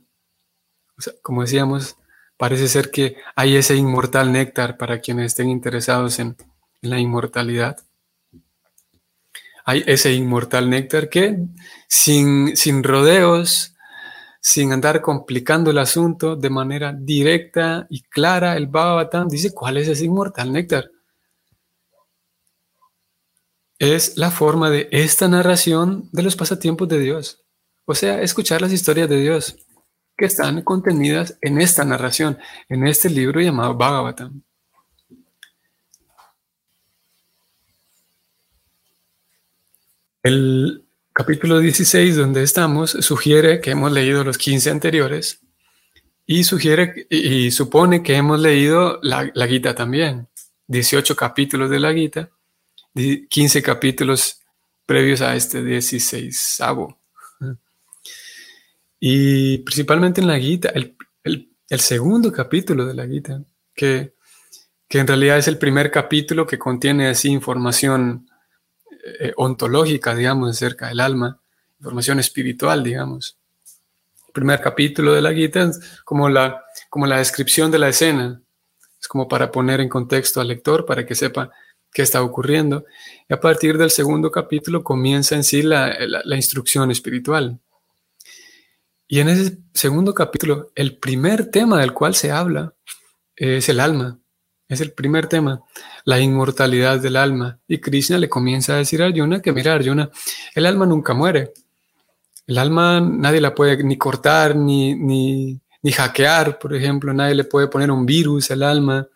Como 1.21 1.41
decíamos, 1.41 1.97
parece 2.37 2.67
ser 2.67 2.91
que 2.91 3.17
hay 3.35 3.55
ese 3.55 3.75
inmortal 3.75 4.31
néctar 4.31 4.77
para 4.77 4.99
quienes 4.99 5.27
estén 5.27 5.49
interesados 5.49 6.19
en, 6.19 6.35
la 6.81 6.99
inmortalidad. 6.99 7.77
Hay 9.65 9.83
ese 9.87 10.13
inmortal 10.13 10.69
néctar 10.69 11.09
que 11.09 11.39
sin, 11.87 12.55
sin 12.55 12.83
rodeos, 12.83 13.73
sin 14.39 14.71
andar 14.71 15.01
complicando 15.01 15.71
el 15.71 15.79
asunto 15.79 16.35
de 16.35 16.51
manera 16.51 16.93
directa 16.93 17.87
y 17.89 18.03
clara, 18.03 18.55
el 18.55 18.67
Bhagavatam 18.67 19.27
dice 19.27 19.51
cuál 19.51 19.77
es 19.77 19.87
ese 19.87 20.05
inmortal 20.05 20.51
néctar. 20.51 20.91
Es 23.79 24.15
la 24.17 24.29
forma 24.29 24.69
de 24.69 24.87
esta 24.91 25.27
narración 25.27 26.07
de 26.11 26.21
los 26.21 26.35
pasatiempos 26.35 26.87
de 26.87 26.99
Dios. 26.99 27.43
O 27.85 27.95
sea, 27.95 28.21
escuchar 28.21 28.61
las 28.61 28.71
historias 28.71 29.09
de 29.09 29.19
Dios 29.19 29.64
que 30.17 30.25
están 30.25 30.61
contenidas 30.61 31.37
en 31.41 31.59
esta 31.59 31.83
narración, 31.83 32.37
en 32.69 32.87
este 32.87 33.09
libro 33.09 33.41
llamado 33.41 33.75
Bhagavatam. 33.75 34.41
El 40.23 40.83
capítulo 41.13 41.59
16, 41.59 42.15
donde 42.15 42.43
estamos, 42.43 42.91
sugiere 42.91 43.61
que 43.61 43.71
hemos 43.71 43.91
leído 43.91 44.23
los 44.23 44.37
15 44.37 44.71
anteriores 44.71 45.41
y 46.25 46.43
sugiere 46.43 47.05
y 47.09 47.51
supone 47.51 48.01
que 48.01 48.15
hemos 48.15 48.39
leído 48.39 48.99
la, 49.03 49.29
la 49.33 49.47
Gita 49.47 49.75
también. 49.75 50.27
18 50.67 51.15
capítulos 51.15 51.69
de 51.69 51.79
la 51.79 51.93
Gita, 51.93 52.31
15 52.95 53.61
capítulos 53.61 54.41
previos 54.85 55.21
a 55.21 55.35
este 55.35 55.63
16 55.63 56.61
avo. 56.61 56.97
Y 58.99 59.59
principalmente 59.59 60.21
en 60.21 60.27
la 60.27 60.39
Gita, 60.39 60.69
el, 60.69 60.97
segundo 61.79 62.31
capítulo 62.31 62.85
de 62.85 62.93
la 62.93 63.07
Gita, 63.07 63.43
que, 63.73 64.13
en 64.89 65.07
realidad 65.07 65.37
es 65.37 65.47
el 65.49 65.57
primer 65.57 65.91
capítulo 65.91 66.47
que 66.47 66.57
contiene 66.57 67.07
así 67.09 67.29
información 67.29 68.29
eh, 69.19 69.33
ontológica, 69.35 70.15
digamos, 70.15 70.51
acerca 70.51 70.87
del 70.87 71.01
alma, 71.01 71.41
información 71.79 72.19
espiritual, 72.19 72.83
digamos. 72.83 73.37
El 74.27 74.33
primer 74.33 74.61
capítulo 74.61 75.13
de 75.13 75.21
la 75.21 75.33
Gita 75.33 75.63
es 75.63 75.79
como 76.05 76.29
la, 76.29 76.63
como 76.89 77.05
la 77.07 77.17
descripción 77.17 77.71
de 77.71 77.79
la 77.79 77.89
escena, 77.89 78.41
es 78.99 79.07
como 79.07 79.27
para 79.27 79.51
poner 79.51 79.81
en 79.81 79.89
contexto 79.89 80.39
al 80.39 80.47
lector, 80.47 80.85
para 80.85 81.05
que 81.05 81.15
sepa 81.15 81.51
qué 81.91 82.03
está 82.03 82.21
ocurriendo. 82.21 82.85
Y 83.27 83.33
a 83.33 83.39
partir 83.39 83.77
del 83.77 83.91
segundo 83.91 84.31
capítulo 84.31 84.83
comienza 84.83 85.35
en 85.35 85.43
sí 85.43 85.61
la, 85.61 85.97
la 85.99 86.35
instrucción 86.35 86.89
espiritual. 86.91 87.59
Y 89.07 89.19
en 89.19 89.29
ese 89.29 89.57
segundo 89.73 90.13
capítulo, 90.13 90.71
el 90.75 90.97
primer 90.97 91.51
tema 91.51 91.79
del 91.79 91.93
cual 91.93 92.15
se 92.15 92.31
habla 92.31 92.73
es 93.35 93.69
el 93.69 93.79
alma. 93.79 94.19
Es 94.67 94.81
el 94.81 94.93
primer 94.93 95.27
tema, 95.27 95.61
la 96.05 96.19
inmortalidad 96.19 96.99
del 96.99 97.17
alma. 97.17 97.59
Y 97.67 97.77
Krishna 97.77 98.17
le 98.17 98.29
comienza 98.29 98.73
a 98.73 98.77
decir 98.77 99.03
a 99.03 99.05
Arjuna 99.05 99.39
que, 99.41 99.51
mira, 99.51 99.75
Arjuna, 99.75 100.09
el 100.55 100.65
alma 100.65 100.87
nunca 100.87 101.13
muere. 101.13 101.53
El 102.47 102.57
alma 102.57 102.99
nadie 102.99 103.41
la 103.41 103.53
puede 103.53 103.83
ni 103.83 103.95
cortar, 103.95 104.55
ni, 104.55 104.95
ni, 104.95 105.61
ni 105.83 105.91
hackear, 105.91 106.57
por 106.57 106.73
ejemplo. 106.73 107.13
Nadie 107.13 107.35
le 107.35 107.43
puede 107.43 107.67
poner 107.67 107.91
un 107.91 108.07
virus 108.07 108.49
al 108.49 108.63
alma. 108.63 109.07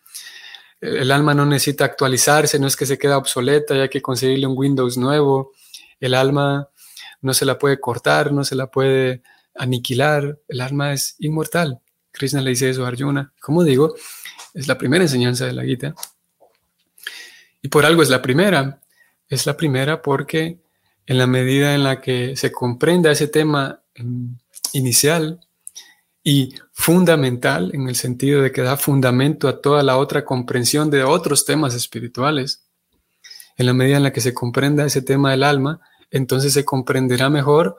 El 0.80 1.10
alma 1.10 1.34
no 1.34 1.44
necesita 1.44 1.84
actualizarse, 1.84 2.60
no 2.60 2.68
es 2.68 2.76
que 2.76 2.86
se 2.86 2.96
queda 2.96 3.18
obsoleta 3.18 3.74
y 3.74 3.80
hay 3.80 3.88
que 3.88 4.00
conseguirle 4.00 4.46
un 4.46 4.56
Windows 4.56 4.96
nuevo. 4.96 5.50
El 5.98 6.14
alma 6.14 6.68
no 7.22 7.34
se 7.34 7.44
la 7.44 7.58
puede 7.58 7.80
cortar, 7.80 8.32
no 8.32 8.44
se 8.44 8.54
la 8.54 8.68
puede 8.68 9.22
aniquilar, 9.60 10.38
el 10.48 10.60
alma 10.60 10.92
es 10.92 11.16
inmortal. 11.18 11.80
Krishna 12.12 12.40
le 12.40 12.50
dice 12.50 12.70
eso 12.70 12.84
a 12.84 12.88
Arjuna. 12.88 13.32
Como 13.40 13.62
digo, 13.62 13.94
es 14.54 14.66
la 14.66 14.78
primera 14.78 15.04
enseñanza 15.04 15.46
de 15.46 15.52
la 15.52 15.64
Gita. 15.64 15.94
Y 17.62 17.68
por 17.68 17.84
algo 17.84 18.02
es 18.02 18.08
la 18.08 18.22
primera. 18.22 18.80
Es 19.28 19.46
la 19.46 19.56
primera 19.56 20.00
porque 20.00 20.58
en 21.06 21.18
la 21.18 21.26
medida 21.26 21.74
en 21.74 21.84
la 21.84 22.00
que 22.00 22.36
se 22.36 22.50
comprenda 22.50 23.12
ese 23.12 23.28
tema 23.28 23.82
em, 23.94 24.38
inicial 24.72 25.40
y 26.24 26.54
fundamental, 26.72 27.70
en 27.74 27.88
el 27.88 27.96
sentido 27.96 28.42
de 28.42 28.52
que 28.52 28.62
da 28.62 28.76
fundamento 28.76 29.46
a 29.46 29.60
toda 29.60 29.82
la 29.82 29.98
otra 29.98 30.24
comprensión 30.24 30.90
de 30.90 31.04
otros 31.04 31.44
temas 31.44 31.74
espirituales, 31.74 32.64
en 33.56 33.66
la 33.66 33.74
medida 33.74 33.98
en 33.98 34.04
la 34.04 34.12
que 34.12 34.22
se 34.22 34.32
comprenda 34.32 34.86
ese 34.86 35.02
tema 35.02 35.32
del 35.32 35.42
alma, 35.42 35.80
entonces 36.10 36.52
se 36.54 36.64
comprenderá 36.64 37.28
mejor 37.28 37.76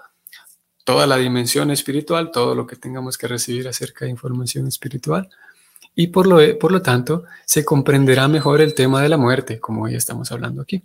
toda 0.83 1.07
la 1.07 1.17
dimensión 1.17 1.71
espiritual, 1.71 2.31
todo 2.31 2.55
lo 2.55 2.65
que 2.65 2.75
tengamos 2.75 3.17
que 3.17 3.27
recibir 3.27 3.67
acerca 3.67 4.05
de 4.05 4.11
información 4.11 4.67
espiritual. 4.67 5.29
Y 5.95 6.07
por 6.07 6.27
lo, 6.27 6.37
por 6.57 6.71
lo 6.71 6.81
tanto, 6.81 7.25
se 7.45 7.65
comprenderá 7.65 8.27
mejor 8.27 8.61
el 8.61 8.73
tema 8.73 9.01
de 9.01 9.09
la 9.09 9.17
muerte, 9.17 9.59
como 9.59 9.83
hoy 9.83 9.95
estamos 9.95 10.31
hablando 10.31 10.61
aquí. 10.61 10.83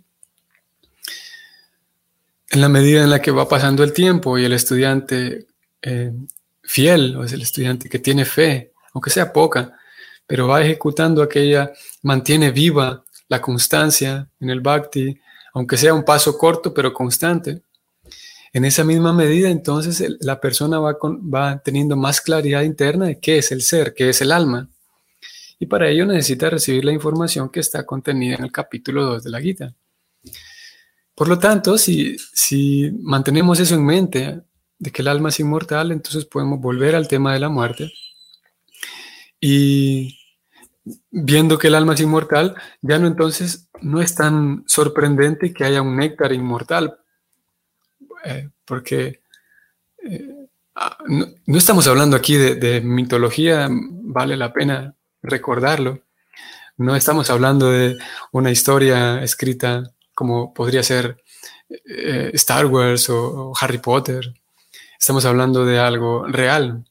En 2.49 2.61
la 2.61 2.69
medida 2.69 3.03
en 3.03 3.09
la 3.09 3.21
que 3.21 3.31
va 3.31 3.47
pasando 3.47 3.83
el 3.83 3.93
tiempo 3.93 4.37
y 4.37 4.45
el 4.45 4.53
estudiante 4.53 5.47
eh, 5.81 6.13
fiel, 6.61 7.15
o 7.15 7.23
es 7.23 7.33
el 7.33 7.41
estudiante 7.41 7.89
que 7.89 7.99
tiene 7.99 8.25
fe, 8.25 8.73
aunque 8.93 9.09
sea 9.09 9.31
poca, 9.31 9.77
pero 10.25 10.47
va 10.47 10.61
ejecutando 10.61 11.21
aquella, 11.23 11.71
mantiene 12.03 12.51
viva 12.51 13.03
la 13.29 13.41
constancia 13.41 14.29
en 14.39 14.49
el 14.49 14.61
bhakti, 14.61 15.19
aunque 15.53 15.77
sea 15.77 15.93
un 15.93 16.03
paso 16.03 16.37
corto 16.37 16.73
pero 16.73 16.93
constante, 16.93 17.61
en 18.57 18.65
esa 18.65 18.83
misma 18.83 19.13
medida, 19.13 19.49
entonces, 19.49 20.03
la 20.19 20.41
persona 20.41 20.79
va, 20.79 20.97
va 21.03 21.59
teniendo 21.59 21.95
más 21.95 22.21
claridad 22.21 22.63
interna 22.63 23.05
de 23.05 23.19
qué 23.19 23.37
es 23.37 23.51
el 23.51 23.61
ser, 23.61 23.93
qué 23.93 24.09
es 24.09 24.19
el 24.21 24.31
alma. 24.31 24.67
Y 25.59 25.67
para 25.67 25.87
ello 25.89 26.07
necesita 26.07 26.49
recibir 26.49 26.83
la 26.83 26.91
información 26.91 27.49
que 27.49 27.59
está 27.59 27.85
contenida 27.85 28.35
en 28.35 28.45
el 28.45 28.51
capítulo 28.51 29.05
2 29.05 29.23
de 29.23 29.29
la 29.29 29.41
Gita. 29.41 29.75
Por 31.13 31.27
lo 31.27 31.37
tanto, 31.37 31.77
si, 31.77 32.17
si 32.33 32.89
mantenemos 32.99 33.59
eso 33.59 33.75
en 33.75 33.85
mente, 33.85 34.41
de 34.79 34.91
que 34.91 35.03
el 35.03 35.07
alma 35.07 35.29
es 35.29 35.39
inmortal, 35.39 35.91
entonces 35.91 36.25
podemos 36.25 36.59
volver 36.59 36.95
al 36.95 37.07
tema 37.07 37.33
de 37.33 37.39
la 37.39 37.49
muerte. 37.49 37.91
Y 39.39 40.17
viendo 41.11 41.59
que 41.59 41.67
el 41.67 41.75
alma 41.75 41.93
es 41.93 42.01
inmortal, 42.01 42.55
ya 42.81 42.97
no 42.97 43.05
entonces 43.05 43.69
no 43.81 44.01
es 44.01 44.15
tan 44.15 44.63
sorprendente 44.65 45.53
que 45.53 45.63
haya 45.63 45.83
un 45.83 45.95
néctar 45.95 46.33
inmortal, 46.33 46.97
eh, 48.27 48.49
porque 48.65 49.21
eh, 50.03 50.47
ah, 50.75 50.97
no, 51.07 51.57
estamos 51.57 51.87
hablando 51.87 52.17
aquí 52.17 52.35
de, 52.35 52.81
mitología, 52.81 53.69
vale 53.71 54.35
la 54.35 54.51
pena 54.51 54.95
recordarlo. 55.21 56.01
No 56.77 56.95
estamos 56.95 57.29
hablando 57.29 57.71
de 57.71 57.97
una 58.31 58.51
historia 58.51 59.23
escrita 59.23 59.91
como 60.13 60.53
podría 60.53 60.83
ser 60.83 61.23
eh, 61.69 62.31
Star 62.33 62.65
Wars 62.65 63.09
o, 63.09 63.53
Harry 63.59 63.77
Potter. 63.77 64.33
Estamos 64.99 65.25
hablando 65.25 65.65
de 65.65 65.79
algo 65.79 66.27
real, 66.27 66.85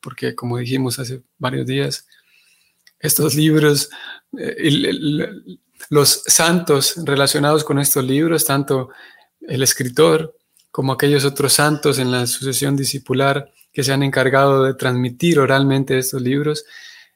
porque 0.00 0.34
como 0.34 0.58
dijimos 0.58 0.98
hace 0.98 1.22
varios 1.38 1.66
días, 1.66 2.06
estos 2.98 3.34
libros, 3.34 3.90
los 5.90 6.22
santos 6.26 6.94
relacionados 7.04 7.64
con 7.64 7.78
estos 7.78 8.02
libros, 8.04 8.44
tanto 8.44 8.90
el 9.40 9.62
escritor 9.62 10.34
como 10.74 10.92
aquellos 10.92 11.24
otros 11.24 11.52
santos 11.52 12.00
en 12.00 12.10
la 12.10 12.26
sucesión 12.26 12.74
discipular 12.74 13.48
que 13.72 13.84
se 13.84 13.92
han 13.92 14.02
encargado 14.02 14.64
de 14.64 14.74
transmitir 14.74 15.38
oralmente 15.38 15.96
estos 15.96 16.20
libros, 16.20 16.64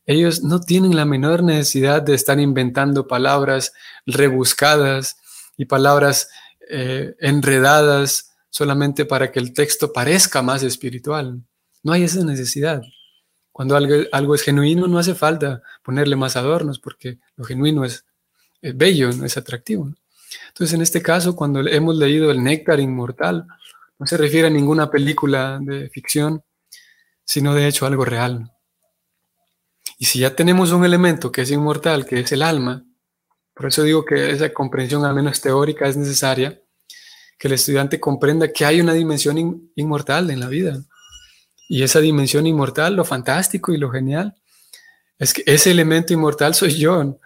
ellos 0.06 0.44
no 0.44 0.60
tienen 0.60 0.94
la 0.94 1.04
menor 1.04 1.42
necesidad 1.42 2.00
de 2.00 2.14
estar 2.14 2.38
inventando 2.38 3.08
palabras 3.08 3.72
rebuscadas 4.06 5.16
y 5.56 5.64
palabras 5.64 6.28
eh, 6.70 7.16
enredadas 7.18 8.30
solamente 8.48 9.04
para 9.04 9.32
que 9.32 9.40
el 9.40 9.52
texto 9.52 9.92
parezca 9.92 10.40
más 10.40 10.62
espiritual. 10.62 11.42
No 11.82 11.90
hay 11.90 12.04
esa 12.04 12.24
necesidad. 12.24 12.80
Cuando 13.50 13.74
algo, 13.74 14.36
es 14.36 14.42
genuino 14.42 14.86
no 14.86 15.00
hace 15.00 15.16
falta 15.16 15.64
ponerle 15.82 16.14
más 16.14 16.36
adornos 16.36 16.78
porque 16.78 17.18
lo 17.34 17.42
genuino 17.42 17.84
es, 17.84 18.04
bello, 18.62 19.10
no 19.10 19.24
es 19.24 19.36
atractivo. 19.36 19.92
Entonces, 20.48 20.74
en 20.74 20.82
este 20.82 21.02
caso, 21.02 21.36
cuando 21.36 21.60
hemos 21.60 21.96
leído 21.96 22.30
El 22.30 22.42
Néctar 22.42 22.80
Inmortal, 22.80 23.46
no 23.98 24.06
se 24.06 24.16
refiere 24.16 24.48
a 24.48 24.50
ninguna 24.50 24.90
película 24.90 25.58
de 25.60 25.88
ficción, 25.90 26.42
sino 27.24 27.54
de 27.54 27.66
hecho 27.66 27.86
algo 27.86 28.04
real. 28.04 28.50
Y 29.98 30.04
si 30.04 30.20
ya 30.20 30.34
tenemos 30.34 30.70
un 30.72 30.84
elemento 30.84 31.32
que 31.32 31.42
es 31.42 31.50
inmortal, 31.50 32.06
que 32.06 32.20
es 32.20 32.32
el 32.32 32.42
alma, 32.42 32.84
por 33.52 33.66
eso 33.66 33.82
digo 33.82 34.04
que 34.04 34.30
esa 34.30 34.52
comprensión, 34.52 35.04
al 35.04 35.14
menos 35.14 35.40
teórica, 35.40 35.88
es 35.88 35.96
necesaria, 35.96 36.60
que 37.36 37.48
el 37.48 37.54
estudiante 37.54 37.98
comprenda 37.98 38.52
que 38.52 38.64
hay 38.64 38.80
una 38.80 38.92
dimensión 38.92 39.70
inmortal 39.74 40.30
en 40.30 40.40
la 40.40 40.46
vida. 40.46 40.80
Y 41.68 41.82
esa 41.82 42.00
dimensión 42.00 42.46
inmortal, 42.46 42.94
lo 42.94 43.04
fantástico 43.04 43.72
y 43.72 43.78
lo 43.78 43.90
genial, 43.90 44.34
es 45.18 45.34
que 45.34 45.42
ese 45.44 45.72
elemento 45.72 46.12
inmortal 46.12 46.54
soy 46.54 46.76
yo. 46.76 47.18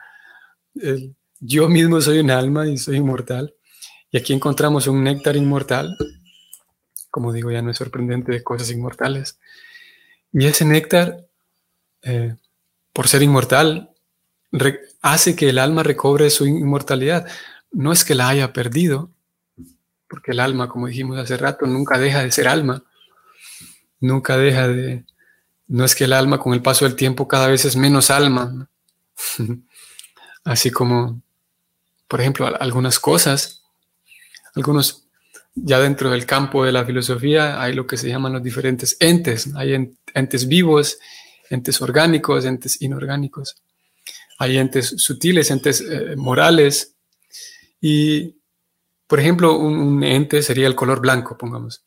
Yo 1.44 1.68
mismo 1.68 2.00
soy 2.00 2.20
un 2.20 2.30
alma 2.30 2.68
y 2.68 2.78
soy 2.78 2.96
inmortal. 2.96 3.54
Y 4.12 4.16
aquí 4.16 4.32
encontramos 4.32 4.86
un 4.86 5.02
néctar 5.02 5.36
inmortal. 5.36 5.96
Como 7.10 7.32
digo, 7.32 7.50
ya 7.50 7.62
no 7.62 7.72
es 7.72 7.78
sorprendente 7.78 8.30
de 8.30 8.44
cosas 8.44 8.70
inmortales. 8.70 9.38
Y 10.32 10.46
ese 10.46 10.64
néctar, 10.64 11.26
eh, 12.02 12.36
por 12.92 13.08
ser 13.08 13.22
inmortal, 13.22 13.90
hace 15.00 15.34
que 15.34 15.48
el 15.48 15.58
alma 15.58 15.82
recobre 15.82 16.30
su 16.30 16.46
inmortalidad. 16.46 17.26
No 17.72 17.90
es 17.90 18.04
que 18.04 18.14
la 18.14 18.28
haya 18.28 18.52
perdido, 18.52 19.10
porque 20.08 20.30
el 20.30 20.40
alma, 20.40 20.68
como 20.68 20.86
dijimos 20.86 21.18
hace 21.18 21.36
rato, 21.36 21.66
nunca 21.66 21.98
deja 21.98 22.22
de 22.22 22.30
ser 22.30 22.46
alma. 22.46 22.84
Nunca 23.98 24.36
deja 24.36 24.68
de... 24.68 25.04
No 25.66 25.84
es 25.84 25.96
que 25.96 26.04
el 26.04 26.12
alma 26.12 26.38
con 26.38 26.52
el 26.52 26.62
paso 26.62 26.84
del 26.84 26.94
tiempo 26.94 27.26
cada 27.26 27.48
vez 27.48 27.64
es 27.64 27.76
menos 27.76 28.10
alma. 28.10 28.68
Así 30.44 30.70
como 30.70 31.22
por 32.12 32.20
ejemplo, 32.20 32.46
algunas 32.60 33.00
cosas, 33.00 33.62
algunos, 34.54 35.08
ya 35.54 35.80
dentro 35.80 36.10
del 36.10 36.26
campo 36.26 36.62
de 36.62 36.70
la 36.70 36.84
filosofía 36.84 37.62
hay 37.62 37.72
lo 37.72 37.86
que 37.86 37.96
se 37.96 38.06
llaman 38.06 38.34
los 38.34 38.42
diferentes 38.42 38.98
entes. 39.00 39.48
Hay 39.54 39.96
entes 40.12 40.46
vivos, 40.46 40.98
entes 41.48 41.80
orgánicos, 41.80 42.44
entes 42.44 42.82
inorgánicos. 42.82 43.56
Hay 44.38 44.58
entes 44.58 44.88
sutiles, 44.98 45.50
entes 45.50 45.80
eh, 45.80 46.14
morales. 46.14 46.96
Y, 47.80 48.36
por 49.06 49.18
ejemplo, 49.18 49.56
un, 49.56 50.04
ente 50.04 50.42
sería 50.42 50.66
el 50.66 50.74
color 50.74 51.00
blanco, 51.00 51.38
pongamos. 51.38 51.82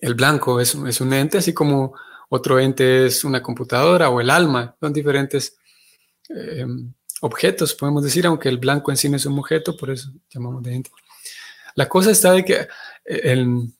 El 0.00 0.12
blanco 0.12 0.60
es, 0.60 0.74
es, 0.74 1.00
un 1.00 1.14
ente, 1.14 1.38
así 1.38 1.54
como 1.54 1.94
otro 2.28 2.60
ente 2.60 3.06
es 3.06 3.24
una 3.24 3.42
computadora 3.42 4.10
o 4.10 4.20
el 4.20 4.28
alma. 4.28 4.76
Son 4.78 4.92
diferentes 4.92 5.56
eh, 6.28 6.66
objetos, 7.20 7.74
podemos 7.74 8.02
decir, 8.02 8.26
aunque 8.26 8.48
el 8.48 8.58
blanco 8.58 8.90
en 8.90 8.96
sí 8.96 9.08
no 9.08 9.16
es 9.16 9.26
un 9.26 9.38
objeto, 9.38 9.76
por 9.76 9.90
eso 9.90 10.10
llamamos 10.30 10.62
de 10.62 10.74
ente. 10.74 10.90
La 11.74 11.88
cosa 11.88 12.10
está 12.10 12.32
de 12.32 12.44
que 12.44 12.54
eh, 12.54 12.68
el, 13.04 13.72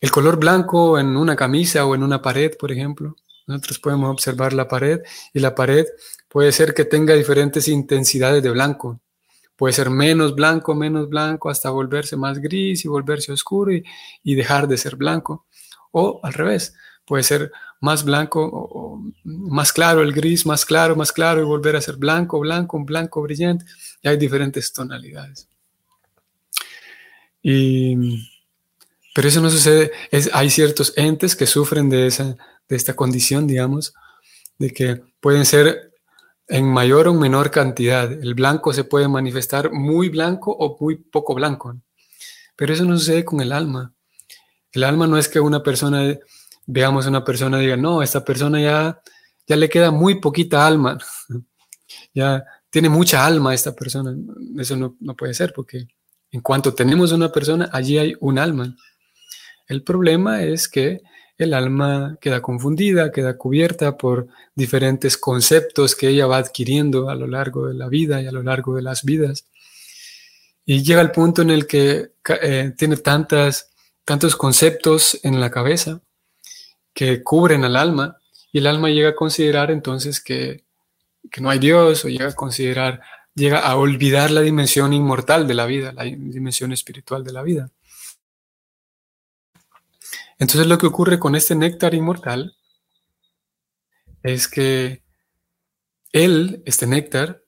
el 0.00 0.10
color 0.10 0.38
blanco 0.38 0.98
en 0.98 1.16
una 1.16 1.34
camisa 1.36 1.86
o 1.86 1.94
en 1.94 2.02
una 2.02 2.20
pared, 2.20 2.52
por 2.58 2.70
ejemplo, 2.70 3.16
Nosotros 3.46 3.78
podemos 3.78 4.10
observar 4.10 4.52
la 4.52 4.68
pared 4.68 5.00
y 5.32 5.40
la 5.40 5.54
pared 5.54 5.86
puede 6.28 6.50
ser 6.52 6.74
que 6.74 6.84
tenga 6.84 7.14
diferentes 7.14 7.68
intensidades 7.68 8.42
de 8.42 8.50
blanco. 8.50 9.00
Puede 9.56 9.72
ser 9.72 9.88
menos 9.88 10.34
blanco, 10.34 10.74
menos 10.74 11.08
blanco, 11.08 11.48
hasta 11.48 11.70
volverse 11.70 12.16
más 12.16 12.38
gris 12.38 12.84
y 12.84 12.88
volverse 12.88 13.32
oscuro 13.32 13.72
y, 13.72 14.34
dejar 14.34 14.66
de 14.66 14.76
ser 14.76 14.96
blanco. 14.96 15.46
O 15.92 16.20
al 16.22 16.32
revés, 16.32 16.74
puede 17.04 17.22
ser 17.22 17.52
más 17.80 18.04
blanco 18.04 18.48
o, 18.52 19.02
más 19.24 19.72
claro 19.72 20.02
el 20.02 20.12
gris, 20.12 20.46
más 20.46 20.64
claro, 20.64 20.96
más 20.96 21.12
claro 21.12 21.40
y 21.40 21.44
volver 21.44 21.76
a 21.76 21.80
ser 21.80 21.96
blanco, 21.96 22.40
blanco, 22.40 22.76
un 22.76 22.86
blanco 22.86 23.22
brillante. 23.22 23.64
Y 24.02 24.08
hay 24.08 24.16
diferentes 24.16 24.72
tonalidades. 24.72 25.48
Y, 27.42 28.26
pero 29.14 29.28
eso 29.28 29.40
no 29.40 29.50
sucede. 29.50 29.92
Es, 30.10 30.30
hay 30.32 30.50
ciertos 30.50 30.92
entes 30.96 31.36
que 31.36 31.46
sufren 31.46 31.90
de, 31.90 32.06
esa, 32.06 32.36
de 32.68 32.76
esta 32.76 32.96
condición, 32.96 33.46
digamos, 33.46 33.94
de 34.58 34.70
que 34.70 35.02
pueden 35.20 35.44
ser 35.44 35.92
en 36.48 36.66
mayor 36.66 37.08
o 37.08 37.14
menor 37.14 37.50
cantidad. 37.50 38.10
El 38.10 38.34
blanco 38.34 38.72
se 38.72 38.84
puede 38.84 39.08
manifestar 39.08 39.72
muy 39.72 40.08
blanco 40.08 40.52
o 40.52 40.76
muy 40.80 40.96
poco 40.96 41.34
blanco. 41.34 41.76
Pero 42.56 42.72
eso 42.72 42.84
no 42.84 42.96
sucede 42.96 43.24
con 43.24 43.40
el 43.40 43.52
alma. 43.52 43.92
El 44.72 44.84
alma 44.84 45.06
no 45.06 45.16
es 45.16 45.28
que 45.28 45.40
una 45.40 45.62
persona, 45.62 46.18
veamos 46.66 47.06
a 47.06 47.10
una 47.10 47.24
persona 47.24 47.58
y 47.58 47.62
diga, 47.62 47.76
no, 47.76 48.02
esta 48.02 48.24
persona 48.24 48.60
ya, 48.60 49.00
ya 49.46 49.56
le 49.56 49.68
queda 49.68 49.90
muy 49.90 50.16
poquita 50.16 50.66
alma. 50.66 50.98
ya 52.14 52.44
tiene 52.70 52.88
mucha 52.88 53.24
alma 53.24 53.54
esta 53.54 53.74
persona. 53.74 54.14
Eso 54.58 54.76
no, 54.76 54.96
no 55.00 55.14
puede 55.16 55.34
ser 55.34 55.52
porque 55.52 55.86
en 56.30 56.40
cuanto 56.40 56.74
tenemos 56.74 57.12
una 57.12 57.30
persona, 57.30 57.68
allí 57.72 57.98
hay 57.98 58.14
un 58.20 58.38
alma. 58.38 58.76
El 59.68 59.82
problema 59.82 60.42
es 60.42 60.68
que 60.68 61.02
el 61.36 61.54
alma 61.54 62.16
queda 62.20 62.40
confundida, 62.40 63.10
queda 63.10 63.36
cubierta 63.36 63.96
por 63.96 64.28
diferentes 64.54 65.16
conceptos 65.16 65.94
que 65.94 66.08
ella 66.08 66.26
va 66.26 66.38
adquiriendo 66.38 67.08
a 67.08 67.14
lo 67.14 67.26
largo 67.26 67.66
de 67.66 67.74
la 67.74 67.88
vida 67.88 68.22
y 68.22 68.26
a 68.26 68.32
lo 68.32 68.42
largo 68.42 68.74
de 68.76 68.82
las 68.82 69.04
vidas. 69.04 69.46
Y 70.64 70.82
llega 70.82 71.00
al 71.00 71.12
punto 71.12 71.42
en 71.42 71.50
el 71.50 71.66
que 71.66 72.12
eh, 72.42 72.72
tiene 72.76 72.96
tantas, 72.96 73.70
tantos 74.04 74.36
conceptos 74.36 75.18
en 75.22 75.40
la 75.40 75.50
cabeza 75.50 76.00
que 76.94 77.22
cubren 77.22 77.64
al 77.64 77.76
alma 77.76 78.18
y 78.52 78.58
el 78.58 78.66
alma 78.66 78.88
llega 78.88 79.10
a 79.10 79.14
considerar 79.16 79.70
entonces 79.70 80.22
que, 80.22 80.64
que 81.30 81.40
no 81.40 81.50
hay 81.50 81.58
Dios 81.58 82.04
o 82.04 82.08
llega 82.08 82.28
a 82.28 82.34
considerar, 82.34 83.02
llega 83.34 83.58
a 83.58 83.76
olvidar 83.76 84.30
la 84.30 84.40
dimensión 84.40 84.92
inmortal 84.92 85.46
de 85.46 85.54
la 85.54 85.66
vida, 85.66 85.92
la 85.92 86.04
dimensión 86.04 86.72
espiritual 86.72 87.24
de 87.24 87.32
la 87.32 87.42
vida. 87.42 87.70
Entonces 90.38 90.66
lo 90.66 90.78
que 90.78 90.86
ocurre 90.86 91.18
con 91.18 91.34
este 91.34 91.54
néctar 91.54 91.94
inmortal 91.94 92.56
es 94.22 94.48
que 94.48 95.02
él, 96.12 96.62
este 96.64 96.86
néctar, 96.86 97.42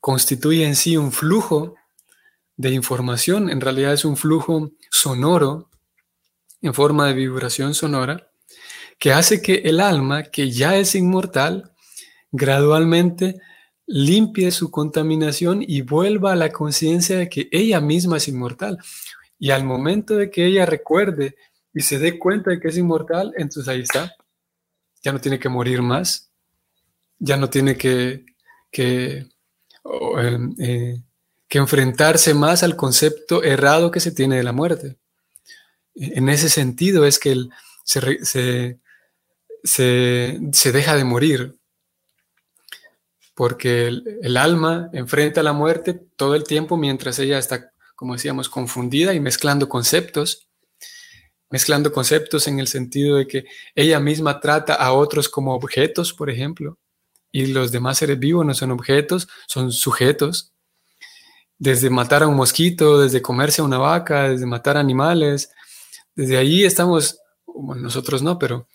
constituye 0.00 0.66
en 0.66 0.74
sí 0.74 0.96
un 0.96 1.12
flujo 1.12 1.76
de 2.56 2.70
información, 2.70 3.50
en 3.50 3.60
realidad 3.60 3.92
es 3.92 4.04
un 4.04 4.16
flujo 4.16 4.72
sonoro 4.90 5.70
en 6.60 6.74
forma 6.74 7.06
de 7.06 7.14
vibración 7.14 7.74
sonora, 7.74 8.29
que 9.00 9.12
hace 9.12 9.42
que 9.42 9.54
el 9.64 9.80
alma, 9.80 10.24
que 10.24 10.50
ya 10.50 10.76
es 10.76 10.94
inmortal, 10.94 11.72
gradualmente 12.30 13.40
limpie 13.86 14.52
su 14.52 14.70
contaminación 14.70 15.64
y 15.66 15.80
vuelva 15.80 16.32
a 16.32 16.36
la 16.36 16.50
conciencia 16.50 17.16
de 17.16 17.28
que 17.28 17.48
ella 17.50 17.80
misma 17.80 18.18
es 18.18 18.28
inmortal. 18.28 18.78
Y 19.38 19.50
al 19.50 19.64
momento 19.64 20.14
de 20.14 20.30
que 20.30 20.46
ella 20.46 20.66
recuerde 20.66 21.34
y 21.72 21.80
se 21.80 21.98
dé 21.98 22.18
cuenta 22.18 22.50
de 22.50 22.60
que 22.60 22.68
es 22.68 22.76
inmortal, 22.76 23.32
entonces 23.36 23.68
ahí 23.68 23.80
está. 23.80 24.14
Ya 25.02 25.12
no 25.12 25.20
tiene 25.20 25.38
que 25.38 25.48
morir 25.48 25.80
más, 25.80 26.30
ya 27.18 27.38
no 27.38 27.48
tiene 27.48 27.76
que, 27.76 28.26
que, 28.70 29.26
em, 30.18 30.54
eh, 30.58 31.02
enfrentarse 31.48 32.34
más 32.34 32.62
al 32.62 32.76
concepto 32.76 33.42
errado 33.42 33.90
que 33.90 34.00
se 34.00 34.12
tiene 34.12 34.36
de 34.36 34.42
la 34.42 34.52
muerte. 34.52 34.98
En 35.94 36.28
ese 36.28 36.50
sentido 36.50 37.06
es 37.06 37.18
que 37.18 37.48
se, 37.82 38.24
se, 38.24 38.78
deja 39.62 40.96
de 40.96 41.04
morir, 41.04 41.56
porque 43.34 43.88
el, 43.88 44.36
alma 44.36 44.90
enfrenta 44.92 45.42
la 45.42 45.52
muerte 45.52 45.94
todo 46.16 46.34
el 46.34 46.44
tiempo 46.44 46.76
mientras 46.76 47.18
ella 47.18 47.38
está, 47.38 47.72
como 47.96 48.14
decíamos, 48.14 48.48
confundida 48.48 49.14
y 49.14 49.20
mezclando 49.20 49.68
conceptos 49.68 50.50
mezclando 51.50 51.92
conceptos 51.92 52.46
en 52.46 52.60
el 52.60 52.68
sentido 52.68 53.16
de 53.16 53.26
que 53.26 53.44
ella 53.74 54.00
misma 54.00 54.40
trata 54.40 54.74
a 54.74 54.92
otros 54.92 55.28
como 55.28 55.54
objetos, 55.54 56.12
por 56.12 56.30
ejemplo, 56.30 56.78
y 57.32 57.46
los 57.46 57.72
demás 57.72 57.98
seres 57.98 58.18
vivos 58.18 58.46
no 58.46 58.54
son 58.54 58.70
objetos, 58.70 59.28
son 59.46 59.72
sujetos. 59.72 60.52
Desde 61.58 61.90
matar 61.90 62.22
a 62.22 62.28
un 62.28 62.36
mosquito, 62.36 63.00
desde 63.00 63.20
comerse 63.20 63.60
a 63.60 63.64
una 63.64 63.78
vaca, 63.78 64.30
desde 64.30 64.46
matar 64.46 64.76
animales, 64.76 65.50
desde 66.14 66.38
ahí 66.38 66.64
estamos, 66.64 67.18
nosotros 67.76 68.22
no, 68.22 68.38
pero 68.38 68.66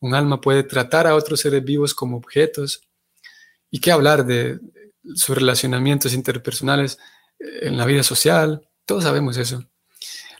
un 0.00 0.14
alma 0.14 0.40
puede 0.40 0.62
tratar 0.62 1.06
a 1.06 1.14
otros 1.14 1.40
seres 1.40 1.64
vivos 1.64 1.94
como 1.94 2.16
objetos. 2.16 2.82
¿Y 3.70 3.80
qué 3.80 3.92
hablar 3.92 4.24
de 4.24 4.58
sus 5.14 5.36
relacionamientos 5.36 6.14
interpersonales 6.14 6.98
en 7.38 7.76
la 7.76 7.86
vida 7.86 8.02
social? 8.02 8.68
Todos 8.84 9.04
sabemos 9.04 9.36
eso. 9.36 9.64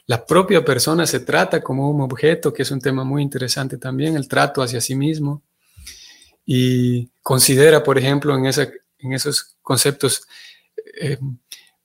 La 0.07 0.25
propia 0.25 0.63
persona 0.63 1.07
se 1.07 1.19
trata 1.19 1.61
como 1.61 1.89
un 1.89 2.01
objeto, 2.01 2.53
que 2.53 2.61
es 2.61 2.71
un 2.71 2.79
tema 2.79 3.03
muy 3.03 3.23
interesante 3.23 3.77
también, 3.77 4.15
el 4.15 4.27
trato 4.27 4.61
hacia 4.61 4.79
sí 4.79 4.95
mismo. 4.95 5.41
Y 6.45 7.09
considera, 7.23 7.81
por 7.81 7.97
ejemplo, 7.97 8.37
en, 8.37 8.45
en 8.45 9.13
esos 9.13 9.57
conceptos 9.63 10.27
eh, 11.01 11.17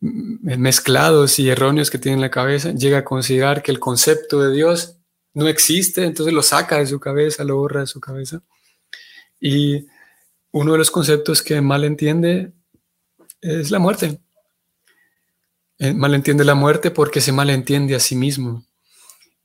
mezclados 0.00 1.38
y 1.38 1.48
erróneos 1.48 1.90
que 1.90 1.98
tiene 1.98 2.16
en 2.16 2.20
la 2.22 2.30
cabeza, 2.30 2.72
llega 2.72 2.98
a 2.98 3.04
considerar 3.04 3.62
que 3.62 3.70
el 3.70 3.80
concepto 3.80 4.40
de 4.40 4.54
Dios 4.54 4.99
no 5.34 5.48
existe, 5.48 6.04
entonces 6.04 6.34
lo 6.34 6.42
saca 6.42 6.78
de 6.78 6.86
su 6.86 6.98
cabeza, 6.98 7.44
lo 7.44 7.56
borra 7.56 7.80
de 7.80 7.86
su 7.86 8.00
cabeza. 8.00 8.42
Y 9.40 9.86
uno 10.52 10.72
de 10.72 10.78
los 10.78 10.90
conceptos 10.90 11.42
que 11.42 11.60
mal 11.60 11.84
entiende 11.84 12.52
es 13.40 13.70
la 13.70 13.78
muerte. 13.78 14.18
Eh, 15.78 15.94
malentiende 15.94 16.44
la 16.44 16.54
muerte 16.54 16.90
porque 16.90 17.20
se 17.20 17.32
malentiende 17.32 17.94
a 17.94 18.00
sí 18.00 18.16
mismo. 18.16 18.66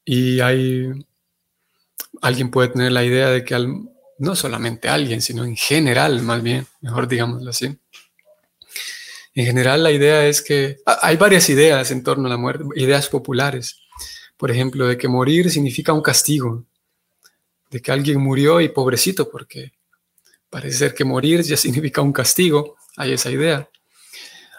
Y 0.03 0.39
hay, 0.41 0.89
alguien 2.21 2.51
puede 2.51 2.69
tener 2.69 2.91
la 2.91 3.03
idea 3.03 3.29
de 3.29 3.45
que 3.45 3.55
no 4.17 4.35
solamente 4.35 4.89
alguien, 4.89 5.21
sino 5.21 5.45
en 5.45 5.55
general, 5.55 6.21
más 6.23 6.43
bien, 6.43 6.67
mejor 6.81 7.07
digámoslo 7.07 7.49
así. 7.49 7.77
En 9.33 9.45
general 9.45 9.83
la 9.83 9.91
idea 9.91 10.25
es 10.27 10.41
que 10.41 10.77
hay 10.85 11.17
varias 11.17 11.49
ideas 11.49 11.91
en 11.91 12.03
torno 12.03 12.27
a 12.27 12.29
la 12.29 12.37
muerte, 12.37 12.63
ideas 12.75 13.09
populares. 13.09 13.81
Por 14.37 14.51
ejemplo, 14.51 14.87
de 14.87 14.97
que 14.97 15.07
morir 15.07 15.49
significa 15.49 15.93
un 15.93 16.01
castigo, 16.01 16.65
de 17.69 17.81
que 17.81 17.91
alguien 17.91 18.19
murió 18.19 18.61
y 18.61 18.69
pobrecito, 18.69 19.29
porque 19.29 19.71
parece 20.49 20.77
ser 20.77 20.93
que 20.93 21.05
morir 21.05 21.41
ya 21.41 21.57
significa 21.65 22.01
un 22.01 22.13
castigo, 22.13 22.75
hay 22.97 23.13
esa 23.13 23.31
idea. 23.31 23.69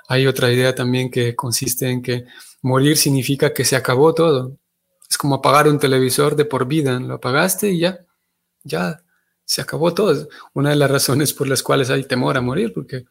Hay 0.08 0.26
otra 0.26 0.52
idea 0.52 0.74
también 0.74 1.10
que 1.10 1.34
consiste 1.34 1.88
en 1.88 2.02
que 2.02 2.26
morir 2.62 2.96
significa 2.96 3.52
que 3.52 3.64
se 3.64 3.76
acabó 3.76 4.14
todo. 4.14 4.56
Es 5.08 5.18
como 5.18 5.36
apagar 5.36 5.68
un 5.68 5.78
televisor 5.78 6.36
de 6.36 6.44
por 6.44 6.66
vida. 6.66 6.98
Lo 7.00 7.14
apagaste 7.14 7.70
y 7.70 7.80
ya, 7.80 8.04
ya 8.62 9.02
se 9.44 9.62
acabó 9.62 9.94
todo. 9.94 10.28
Una 10.52 10.70
de 10.70 10.76
las 10.76 10.90
razones 10.90 11.32
por 11.32 11.48
las 11.48 11.62
cuales 11.62 11.90
hay 11.90 12.04
temor 12.04 12.36
a 12.36 12.40
morir, 12.40 12.72
porque 12.72 13.04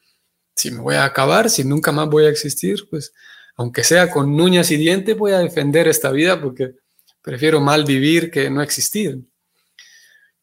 si 0.55 0.71
me 0.71 0.79
voy 0.79 0.95
a 0.95 1.05
acabar, 1.05 1.49
si 1.49 1.63
nunca 1.63 1.91
más 1.91 2.09
voy 2.09 2.25
a 2.25 2.29
existir, 2.29 2.87
pues 2.89 3.13
aunque 3.55 3.83
sea 3.83 4.09
con 4.09 4.39
uñas 4.39 4.71
y 4.71 4.77
dientes, 4.77 5.17
voy 5.17 5.31
a 5.31 5.39
defender 5.39 5.87
esta 5.87 6.11
vida 6.11 6.41
porque 6.41 6.75
prefiero 7.21 7.59
mal 7.61 7.85
vivir 7.85 8.31
que 8.31 8.49
no 8.49 8.61
existir. 8.61 9.19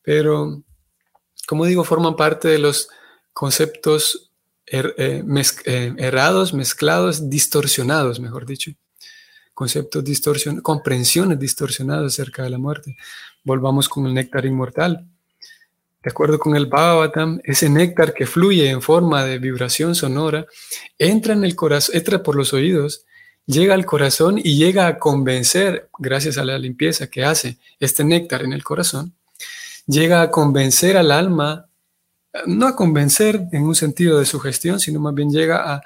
Pero, 0.03 0.63
como 1.47 1.67
digo, 1.67 1.85
forman 1.85 2.17
parte 2.17 2.49
de 2.49 2.59
los 2.59 2.89
conceptos 3.33 4.33
Er, 4.73 4.95
eh, 4.97 5.23
eh, 5.67 5.95
errados, 5.99 6.55
mezclados, 6.55 7.29
distorsionados, 7.29 8.21
mejor 8.21 8.47
dicho. 8.47 8.71
Conceptos 9.53 10.03
distorsionados, 10.03 10.63
comprensiones 10.63 11.39
distorsionadas 11.39 12.15
acerca 12.15 12.43
de 12.43 12.51
la 12.51 12.59
muerte. 12.59 12.97
Volvamos 13.45 13.89
con 13.89 14.07
el 14.07 14.15
néctar 14.15 14.47
inmortal. 14.47 15.07
De 16.03 16.11
acuerdo 16.11 16.39
con 16.39 16.57
el 16.57 16.67
Bhagavatam, 16.67 17.41
ese 17.45 17.69
néctar 17.69 18.13
que 18.13 18.27
fluye 18.27 18.69
en 18.69 18.83
forma 18.83 19.25
de 19.25 19.39
vibración 19.39 19.95
sonora 19.95 20.47
entra 20.99 21.33
en 21.33 21.45
el 21.45 21.55
corazón, 21.55 21.97
entra 21.97 22.23
por 22.23 22.35
los 22.35 22.53
oídos, 22.53 23.05
llega 23.47 23.75
al 23.75 23.87
corazón 23.87 24.39
y 24.39 24.57
llega 24.57 24.87
a 24.87 24.99
convencer, 24.99 25.89
gracias 25.99 26.39
a 26.39 26.45
la 26.45 26.59
limpieza 26.59 27.09
que 27.09 27.25
hace 27.25 27.59
este 27.79 28.05
néctar 28.05 28.43
en 28.43 28.53
el 28.53 28.65
corazón, 28.65 29.15
llega 29.87 30.23
a 30.23 30.31
convencer 30.31 30.97
al 30.97 31.13
alma 31.13 31.69
no 32.47 32.67
a 32.67 32.77
convencer 32.77 33.49
en 33.53 33.63
un 33.63 33.75
sentido 33.75 34.19
de 34.19 34.27
sugestión, 34.27 34.81
sino 34.81 35.01
más 35.01 35.15
bien 35.15 35.31
llega 35.31 35.83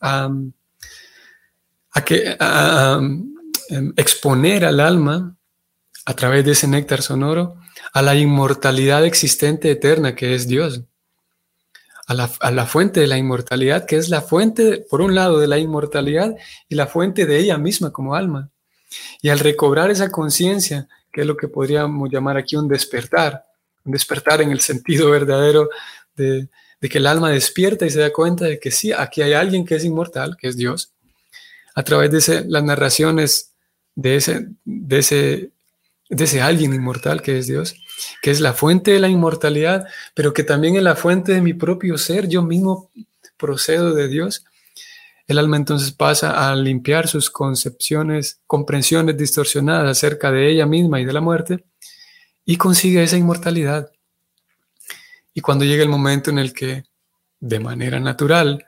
a, 0.00 0.26
a, 1.92 2.04
que, 2.04 2.36
em, 3.70 3.92
exponer 3.96 4.64
al 4.64 4.80
alma 4.80 5.34
a 6.06 6.14
través 6.14 6.44
de 6.44 6.52
ese 6.52 6.68
néctar 6.68 7.02
sonoro, 7.02 7.56
a 7.92 8.00
la 8.00 8.14
inmortalidad 8.14 9.04
existente 9.04 9.70
eterna 9.70 10.14
que 10.14 10.34
es 10.34 10.46
Dios, 10.46 10.82
a 12.06 12.14
la, 12.52 12.66
fuente 12.66 13.00
de 13.00 13.08
la 13.08 13.18
inmortalidad, 13.18 13.84
que 13.84 13.96
es 13.96 14.08
la 14.08 14.22
fuente, 14.22 14.86
por 14.88 15.00
un 15.00 15.16
lado, 15.16 15.40
de 15.40 15.48
la 15.48 15.58
inmortalidad 15.58 16.36
y 16.68 16.76
la 16.76 16.86
fuente 16.86 17.26
de 17.26 17.38
ella 17.38 17.58
misma 17.58 17.90
como 17.90 18.14
alma. 18.14 18.50
Y 19.20 19.30
al 19.30 19.40
recobrar 19.40 19.90
esa 19.90 20.08
conciencia, 20.10 20.86
que 21.12 21.22
es 21.22 21.26
lo 21.26 21.36
que 21.36 21.48
podríamos 21.48 22.08
llamar 22.08 22.36
aquí 22.36 22.54
un 22.54 22.68
despertar, 22.68 23.44
un 23.84 23.90
despertar 23.90 24.40
en 24.40 24.52
el 24.52 24.60
sentido 24.60 25.10
verdadero 25.10 25.68
de, 26.14 26.48
que 26.80 26.98
el 26.98 27.08
alma 27.08 27.30
despierta 27.30 27.84
y 27.84 27.90
se 27.90 27.98
da 27.98 28.12
cuenta 28.12 28.44
de 28.44 28.60
que 28.60 28.70
sí, 28.70 28.92
aquí 28.92 29.22
hay 29.22 29.32
alguien 29.32 29.64
que 29.64 29.74
es 29.74 29.84
inmortal, 29.84 30.36
que 30.36 30.46
es 30.46 30.56
Dios, 30.56 30.92
a 31.74 31.82
través 31.82 32.12
de 32.12 32.44
las 32.46 32.62
narraciones 32.62 33.50
de 33.96 34.14
ese, 34.14 34.46
de 34.64 34.98
ese 34.98 35.50
de 36.08 36.24
ese 36.24 36.40
alguien 36.40 36.72
inmortal 36.72 37.22
que 37.22 37.38
es 37.38 37.46
Dios, 37.46 37.76
que 38.22 38.30
es 38.30 38.40
la 38.40 38.52
fuente 38.52 38.92
de 38.92 39.00
la 39.00 39.08
inmortalidad, 39.08 39.86
pero 40.14 40.32
que 40.32 40.44
también 40.44 40.76
es 40.76 40.82
la 40.82 40.96
fuente 40.96 41.32
de 41.32 41.40
mi 41.40 41.54
propio 41.54 41.98
ser, 41.98 42.28
yo 42.28 42.42
mismo 42.42 42.90
procedo 43.36 43.94
de 43.94 44.08
Dios. 44.08 44.44
El 45.26 45.38
alma 45.38 45.56
entonces 45.56 45.90
pasa 45.92 46.48
a 46.48 46.54
limpiar 46.54 47.08
sus 47.08 47.30
concepciones, 47.30 48.40
comprensiones 48.46 49.16
distorsionadas 49.16 49.98
acerca 49.98 50.30
de 50.30 50.48
ella 50.50 50.66
misma 50.66 51.00
y 51.00 51.04
de 51.04 51.12
la 51.12 51.20
muerte 51.20 51.64
y 52.44 52.56
consigue 52.56 53.02
esa 53.02 53.16
inmortalidad. 53.16 53.90
Y 55.34 55.40
cuando 55.40 55.64
llega 55.64 55.82
el 55.82 55.88
momento 55.88 56.30
en 56.30 56.38
el 56.38 56.52
que, 56.52 56.84
de 57.40 57.58
manera 57.58 57.98
natural, 57.98 58.64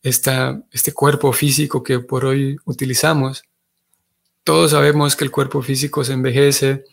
esta, 0.00 0.62
este 0.70 0.92
cuerpo 0.92 1.32
físico 1.32 1.82
que 1.82 1.98
por 1.98 2.24
hoy 2.24 2.56
utilizamos 2.64 3.42
todos 4.46 4.70
sabemos 4.70 5.16
que 5.16 5.24
el 5.24 5.32
cuerpo 5.32 5.60
físico 5.60 6.04
se 6.04 6.12
envejece 6.12 6.84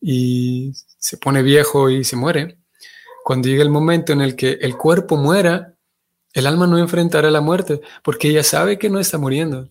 y 0.00 0.72
se 0.98 1.18
pone 1.18 1.42
viejo 1.42 1.90
y 1.90 2.04
se 2.04 2.16
muere. 2.16 2.56
Cuando 3.22 3.48
llega 3.48 3.62
el 3.62 3.68
momento 3.68 4.14
en 4.14 4.22
el 4.22 4.34
que 4.34 4.52
el 4.62 4.78
cuerpo 4.78 5.18
muera, 5.18 5.74
el 6.32 6.46
alma 6.46 6.66
no 6.66 6.78
enfrentará 6.78 7.30
la 7.30 7.42
muerte 7.42 7.82
porque 8.02 8.28
ella 8.28 8.42
sabe 8.42 8.78
que 8.78 8.88
no 8.88 8.98
está 8.98 9.18
muriendo. 9.18 9.68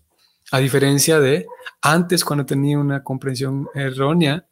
A 0.52 0.60
diferencia 0.60 1.20
de 1.20 1.48
antes 1.82 2.24
cuando 2.24 2.46
tenía 2.46 2.78
una 2.78 3.04
comprensión 3.04 3.70
errónea, 3.74 4.46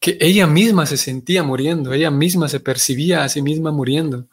que 0.00 0.18
ella 0.20 0.48
misma 0.48 0.86
se 0.86 0.96
sentía 0.96 1.44
muriendo, 1.44 1.92
ella 1.92 2.10
misma 2.10 2.48
se 2.48 2.58
percibía 2.58 3.22
a 3.22 3.28
sí 3.28 3.40
misma 3.40 3.70
muriendo 3.70 4.26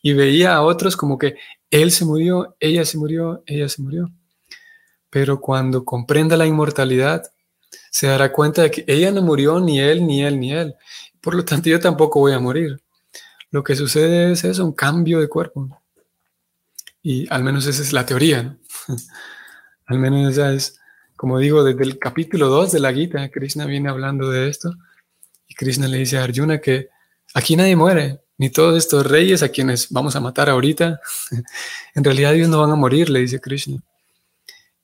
y 0.00 0.14
veía 0.14 0.54
a 0.54 0.62
otros 0.62 0.96
como 0.96 1.18
que 1.18 1.34
él 1.70 1.90
se 1.90 2.06
murió, 2.06 2.56
ella 2.60 2.86
se 2.86 2.96
murió, 2.96 3.42
ella 3.46 3.68
se 3.68 3.82
murió 3.82 4.10
pero 5.10 5.40
cuando 5.40 5.84
comprenda 5.84 6.36
la 6.36 6.46
inmortalidad, 6.46 7.30
se 7.90 8.06
dará 8.06 8.32
cuenta 8.32 8.62
de 8.62 8.70
que 8.70 8.84
ella 8.86 9.10
no 9.10 9.22
murió, 9.22 9.60
ni 9.60 9.80
él, 9.80 10.06
ni 10.06 10.22
él, 10.22 10.38
ni 10.38 10.52
él. 10.52 10.74
Por 11.20 11.34
lo 11.34 11.44
tanto, 11.44 11.68
yo 11.68 11.80
tampoco 11.80 12.20
voy 12.20 12.32
a 12.32 12.38
morir. 12.38 12.80
Lo 13.50 13.64
que 13.64 13.74
sucede 13.74 14.32
es 14.32 14.44
eso, 14.44 14.64
un 14.64 14.72
cambio 14.72 15.20
de 15.20 15.28
cuerpo. 15.28 15.68
Y 17.02 17.26
al 17.30 17.42
menos 17.42 17.66
esa 17.66 17.82
es 17.82 17.92
la 17.92 18.06
teoría. 18.06 18.56
al 19.86 19.98
menos 19.98 20.32
esa 20.32 20.52
es, 20.52 20.80
como 21.16 21.38
digo, 21.38 21.64
desde 21.64 21.82
el 21.82 21.98
capítulo 21.98 22.48
2 22.48 22.72
de 22.72 22.80
la 22.80 22.92
Gita, 22.92 23.28
Krishna 23.28 23.66
viene 23.66 23.88
hablando 23.88 24.30
de 24.30 24.48
esto. 24.48 24.72
Y 25.48 25.54
Krishna 25.54 25.88
le 25.88 25.98
dice 25.98 26.18
a 26.18 26.24
Arjuna 26.24 26.60
que 26.60 26.90
aquí 27.34 27.56
nadie 27.56 27.74
muere, 27.74 28.20
ni 28.38 28.50
todos 28.50 28.78
estos 28.78 29.04
reyes 29.04 29.42
a 29.42 29.48
quienes 29.48 29.90
vamos 29.90 30.14
a 30.14 30.20
matar 30.20 30.48
ahorita. 30.48 31.00
en 31.94 32.04
realidad 32.04 32.34
ellos 32.34 32.48
no 32.48 32.60
van 32.60 32.70
a 32.70 32.76
morir, 32.76 33.10
le 33.10 33.20
dice 33.20 33.40
Krishna. 33.40 33.82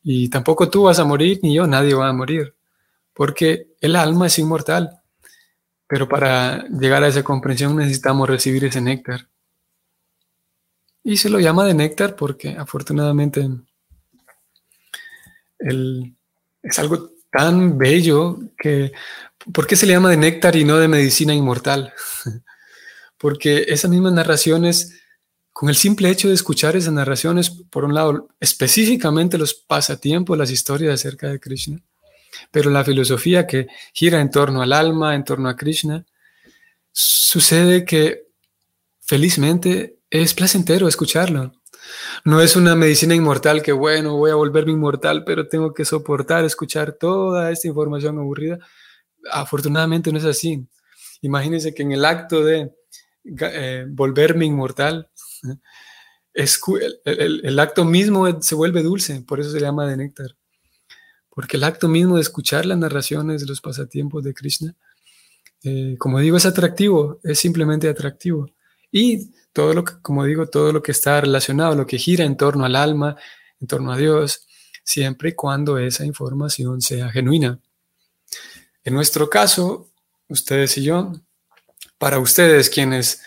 Y 0.09 0.29
tampoco 0.29 0.71
tú 0.71 0.85
vas 0.85 1.01
a 1.01 1.05
morir, 1.05 1.41
ni 1.43 1.57
yo, 1.57 1.67
nadie 1.67 1.93
va 1.93 2.09
a 2.09 2.13
morir, 2.13 2.55
porque 3.13 3.75
el 3.81 3.97
alma 3.97 4.29
es 4.29 4.39
inmortal. 4.39 5.01
Pero 5.89 6.09
para 6.09 6.65
llegar 6.69 7.03
a 7.03 7.09
esa 7.09 7.25
comprensión 7.25 7.75
necesitamos 7.75 8.29
recibir 8.29 8.65
ese 8.65 8.81
néctar. 8.81 9.27
Y 11.03 11.17
se 11.17 11.29
lo 11.29 11.41
llama 11.41 11.65
de 11.65 11.75
néctar 11.75 12.15
porque 12.15 12.51
afortunadamente 12.51 13.51
es 15.59 16.79
algo 16.79 17.11
tan 17.29 17.77
bello 17.77 18.39
que... 18.57 18.93
¿Por 19.53 19.67
qué 19.67 19.75
se 19.75 19.87
le 19.87 19.95
llama 19.95 20.11
de 20.11 20.19
néctar 20.19 20.55
y 20.55 20.65
no 20.65 20.77
de 20.77 20.87
medicina 20.87 21.35
inmortal? 21.35 21.93
porque 23.19 23.65
esas 23.67 23.91
mismas 23.91 24.13
narraciones 24.13 25.01
con 25.59 25.71
el 25.71 25.75
simple 25.75 26.11
hecho 26.11 26.29
de 26.29 26.35
escuchar 26.35 26.77
esas 26.77 26.93
narraciones, 26.93 27.49
por 27.49 27.87
un 27.87 27.95
lado, 27.95 28.29
específicamente 28.39 29.39
los 29.39 29.55
pasatiempos, 29.55 30.37
las 30.37 30.51
historias 30.51 30.93
acerca 30.93 31.31
de 31.31 31.41
Krishna, 31.41 31.81
pero 32.51 32.69
la 32.69 32.85
filosofía 32.85 33.47
que 33.47 33.67
gira 33.95 34.21
en 34.21 34.31
torno 34.31 34.61
al 34.61 34.75
alma, 34.75 35.15
en 35.15 35.25
torno 35.25 35.49
a 35.49 35.57
Krishna, 35.57 36.05
sucede 36.93 37.87
que 37.87 38.27
felizmente 39.01 39.97
es 40.11 40.35
placentero 40.35 40.89
escucharlo. 40.89 41.55
No 42.27 42.43
es 42.43 42.55
una 42.55 42.75
medicina 42.75 43.15
inmortal 43.15 43.63
que, 43.63 43.73
bueno, 43.73 44.15
voy 44.15 44.33
a 44.33 44.35
volverme 44.35 44.73
inmortal, 44.73 45.25
pero 45.25 45.49
tengo 45.49 45.73
que 45.73 45.87
soportar 45.87 46.45
escuchar 46.45 46.93
toda 46.93 47.51
esta 47.51 47.67
información 47.67 48.19
aburrida. 48.19 48.59
Afortunadamente 49.33 50.13
no 50.13 50.19
es 50.19 50.27
así. 50.27 50.67
Imagínense 51.23 51.73
que 51.73 51.83
en 51.83 51.93
el 51.93 52.05
acto 52.05 52.45
de 52.45 52.75
eh, 53.41 53.87
volverme 53.89 54.45
inmortal, 54.45 55.09
el, 57.05 57.59
acto 57.59 57.85
mismo 57.85 58.43
se 58.43 58.55
vuelve 58.55 58.83
dulce, 58.83 59.23
por 59.23 59.41
eso 59.41 59.51
se 59.51 59.61
llama 59.61 59.87
de 59.87 59.97
néctar. 59.97 60.37
Porque 61.31 61.57
el 61.57 61.65
acto 61.65 61.89
mismo 61.89 62.17
de 62.17 62.23
escuchar 62.23 62.67
las 62.67 62.79
narraciones 62.79 63.41
de 63.41 63.47
los 63.47 63.61
pasatiempos 63.61 64.25
de 64.25 64.35
Krishna, 64.35 64.75
eh, 65.63 65.97
como 65.99 66.21
digo, 66.21 66.37
es 66.37 66.47
atractivo, 66.47 67.21
es 67.23 67.39
simplemente 67.39 67.89
atractivo. 67.89 68.49
Y 68.91 69.31
todo 69.53 69.75
lo 69.75 69.85
que, 69.85 69.95
como 70.03 70.25
digo, 70.25 70.47
todo 70.49 70.73
lo 70.73 70.83
que 70.83 70.93
está 70.93 71.21
relacionado, 71.21 71.75
lo 71.75 71.87
que 71.87 71.99
gira 71.99 72.25
en 72.25 72.37
torno 72.37 72.65
al 72.65 72.77
alma, 72.77 73.17
en 73.61 73.67
torno 73.67 73.93
a 73.93 73.97
Dios, 73.97 74.47
siempre 74.85 75.31
y 75.31 75.33
cuando 75.33 75.79
esa 75.79 76.05
información 76.05 76.81
sea 76.81 77.11
genuina. 77.11 77.59
En 78.85 78.95
nuestro 78.95 79.29
caso, 79.29 79.91
ustedes 80.29 80.79
y 80.79 80.85
yo, 80.85 81.13
para 81.99 82.19
ustedes 82.19 82.71
quienes 82.71 83.21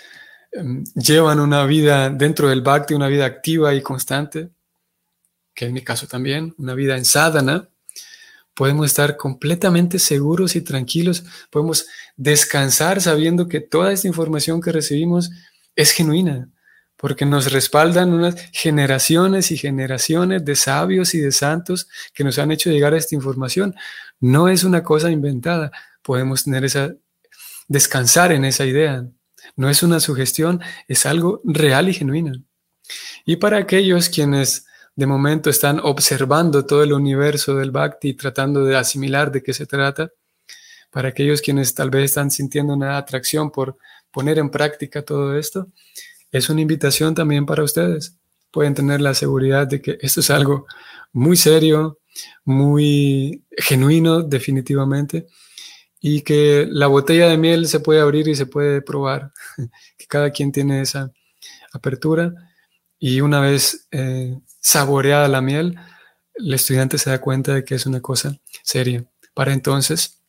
llevan 0.96 1.40
una 1.40 1.66
vida 1.66 2.10
dentro 2.10 2.50
del 2.50 2.62
bhakti, 2.62 2.94
una 2.94 3.08
vida 3.08 3.26
activa 3.26 3.74
y 3.74 3.82
constante, 3.82 4.50
que 5.54 5.66
en 5.66 5.74
mi 5.74 5.84
caso 5.84 6.08
también, 6.08 6.56
una 6.58 6.74
vida 6.74 6.98
en 6.98 7.06
sadhana, 7.06 7.70
podemos 8.54 8.88
estar 8.88 9.16
completamente 9.16 10.00
seguros 10.00 10.56
y 10.56 10.62
tranquilos, 10.62 11.24
podemos 11.50 11.88
descansar 12.18 13.02
sabiendo 13.02 13.48
que 13.48 13.62
toda 13.62 13.94
esta 13.94 14.08
información 14.08 14.62
que 14.62 14.72
recibimos 14.72 15.32
es 15.76 15.92
genuina, 15.92 16.50
porque 16.98 17.26
nos 17.26 17.52
respaldan 17.54 18.12
unas 18.12 18.36
generaciones 18.52 19.52
y 19.52 19.58
generaciones 19.58 20.44
de 20.44 20.56
sabios 20.56 21.14
y 21.14 21.20
de 21.20 21.32
santos 21.32 21.88
que 22.14 22.26
nos 22.26 22.38
han 22.40 22.52
hecho 22.52 22.70
llegar 22.70 22.94
a 22.94 22.98
esta 22.98 23.16
información. 23.16 23.76
No 24.20 24.50
es 24.50 24.66
una 24.66 24.84
cosa 24.84 25.10
inventada, 25.10 25.72
podemos 26.02 26.44
tener 26.44 26.66
esa 26.66 26.94
descansar 27.70 28.34
en 28.34 28.44
esa 28.44 28.66
idea. 28.66 29.08
No 29.56 29.70
es 29.70 29.84
una 29.84 30.00
sugestión, 30.00 30.62
es 30.88 31.06
algo 31.06 31.42
real 31.44 31.90
y 31.90 31.94
genuino. 31.94 32.34
Y 33.26 33.38
para 33.38 33.58
aquellos 33.58 34.10
quienes 34.10 34.66
de 34.96 35.06
momento 35.06 35.50
están 35.50 35.80
observando 35.80 36.66
todo 36.66 36.84
el 36.84 36.94
universo 36.94 37.56
del 37.56 37.72
Bhakti, 37.72 38.14
tratando 38.16 38.66
de 38.66 38.76
asimilar 38.76 39.32
de 39.32 39.42
qué 39.42 39.54
se 39.54 39.66
trata, 39.66 40.12
para 40.92 41.10
aquellos 41.10 41.42
quienes 41.42 41.74
tal 41.74 41.90
vez 41.90 42.06
están 42.06 42.32
sintiendo 42.32 42.74
una 42.74 42.98
atracción 42.98 43.52
por 43.52 43.78
poner 44.12 44.40
en 44.40 44.50
práctica 44.50 45.04
todo 45.04 45.38
esto, 45.38 45.68
es 46.32 46.50
una 46.50 46.62
invitación 46.62 47.16
también 47.16 47.46
para 47.46 47.64
ustedes. 47.64 48.16
Pueden 48.52 48.74
tener 48.74 49.02
la 49.02 49.14
seguridad 49.14 49.68
de 49.68 49.82
que 49.82 49.98
esto 50.02 50.20
es 50.20 50.30
algo 50.30 50.66
muy 51.14 51.38
serio, 51.38 52.00
muy 52.44 53.44
genuino 53.58 54.22
definitivamente, 54.22 55.28
y 56.00 56.22
que 56.22 56.68
la 56.70 56.88
botella 56.88 57.28
de 57.28 57.38
miel 57.38 57.68
se 57.68 57.80
puede 57.80 58.00
abrir 58.00 58.28
y 58.28 58.36
se 58.36 58.46
puede 58.46 58.82
probar, 58.82 59.32
que 59.98 60.06
cada 60.08 60.32
quien 60.32 60.52
tiene 60.52 60.82
esa 60.82 61.12
apertura 61.74 62.34
y 63.00 63.22
una 63.22 63.40
vez 63.40 63.88
eh, 63.92 64.40
saboreada 64.60 65.28
la 65.28 65.42
miel, 65.42 65.78
el 66.34 66.54
estudiante 66.54 66.98
se 66.98 67.10
da 67.10 67.20
cuenta 67.20 67.54
de 67.54 67.64
que 67.64 67.76
es 67.76 67.86
una 67.86 68.02
cosa 68.02 68.38
seria. 68.64 69.06
Para 69.34 69.54
entonces, 69.54 70.22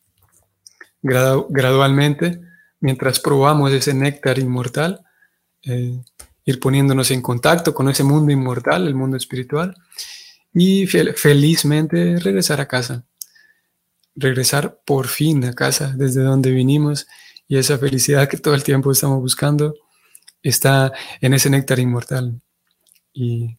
gradualmente, 1.02 2.40
mientras 2.80 3.20
probamos 3.20 3.72
ese 3.72 3.94
néctar 3.94 4.38
inmortal, 4.38 5.04
eh, 5.62 6.00
ir 6.44 6.60
poniéndonos 6.60 7.10
en 7.10 7.22
contacto 7.22 7.74
con 7.74 7.88
ese 7.88 8.04
mundo 8.04 8.32
inmortal, 8.32 8.86
el 8.86 8.94
mundo 8.94 9.16
espiritual, 9.16 9.74
y 10.52 10.86
felizmente 10.86 12.18
regresar 12.18 12.60
a 12.60 12.66
casa 12.66 13.04
regresar 14.14 14.80
por 14.84 15.08
fin 15.08 15.44
a 15.44 15.54
casa 15.54 15.94
desde 15.96 16.22
donde 16.22 16.50
vinimos 16.50 17.06
y 17.48 17.56
esa 17.56 17.78
felicidad 17.78 18.28
que 18.28 18.36
todo 18.36 18.54
el 18.54 18.62
tiempo 18.62 18.92
estamos 18.92 19.20
buscando 19.20 19.74
está 20.42 20.92
en 21.20 21.34
ese 21.34 21.50
néctar 21.50 21.78
inmortal. 21.78 22.40
Y 23.12 23.56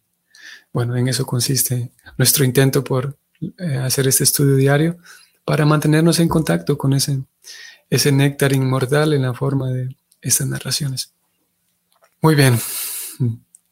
bueno, 0.71 0.95
en 0.95 1.07
eso 1.07 1.25
consiste 1.25 1.91
nuestro 2.17 2.45
intento 2.45 2.83
por 2.83 3.17
eh, 3.41 3.77
hacer 3.77 4.07
este 4.07 4.23
estudio 4.23 4.55
diario 4.55 4.97
para 5.43 5.65
mantenernos 5.65 6.19
en 6.19 6.29
contacto 6.29 6.77
con 6.77 6.93
ese, 6.93 7.21
ese 7.89 8.11
néctar 8.11 8.53
inmortal 8.53 9.13
en 9.13 9.23
la 9.23 9.33
forma 9.33 9.69
de 9.71 9.95
estas 10.21 10.47
narraciones. 10.47 11.13
Muy 12.21 12.35
bien, 12.35 12.57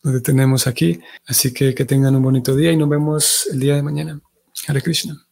nos 0.03 0.13
detenemos 0.13 0.67
aquí, 0.67 0.99
así 1.27 1.53
que 1.53 1.75
que 1.75 1.85
tengan 1.85 2.15
un 2.15 2.23
bonito 2.23 2.55
día 2.55 2.71
y 2.71 2.77
nos 2.77 2.89
vemos 2.89 3.47
el 3.51 3.59
día 3.59 3.75
de 3.75 3.83
mañana. 3.83 4.19
Hare 4.67 4.81
Krishna. 4.81 5.28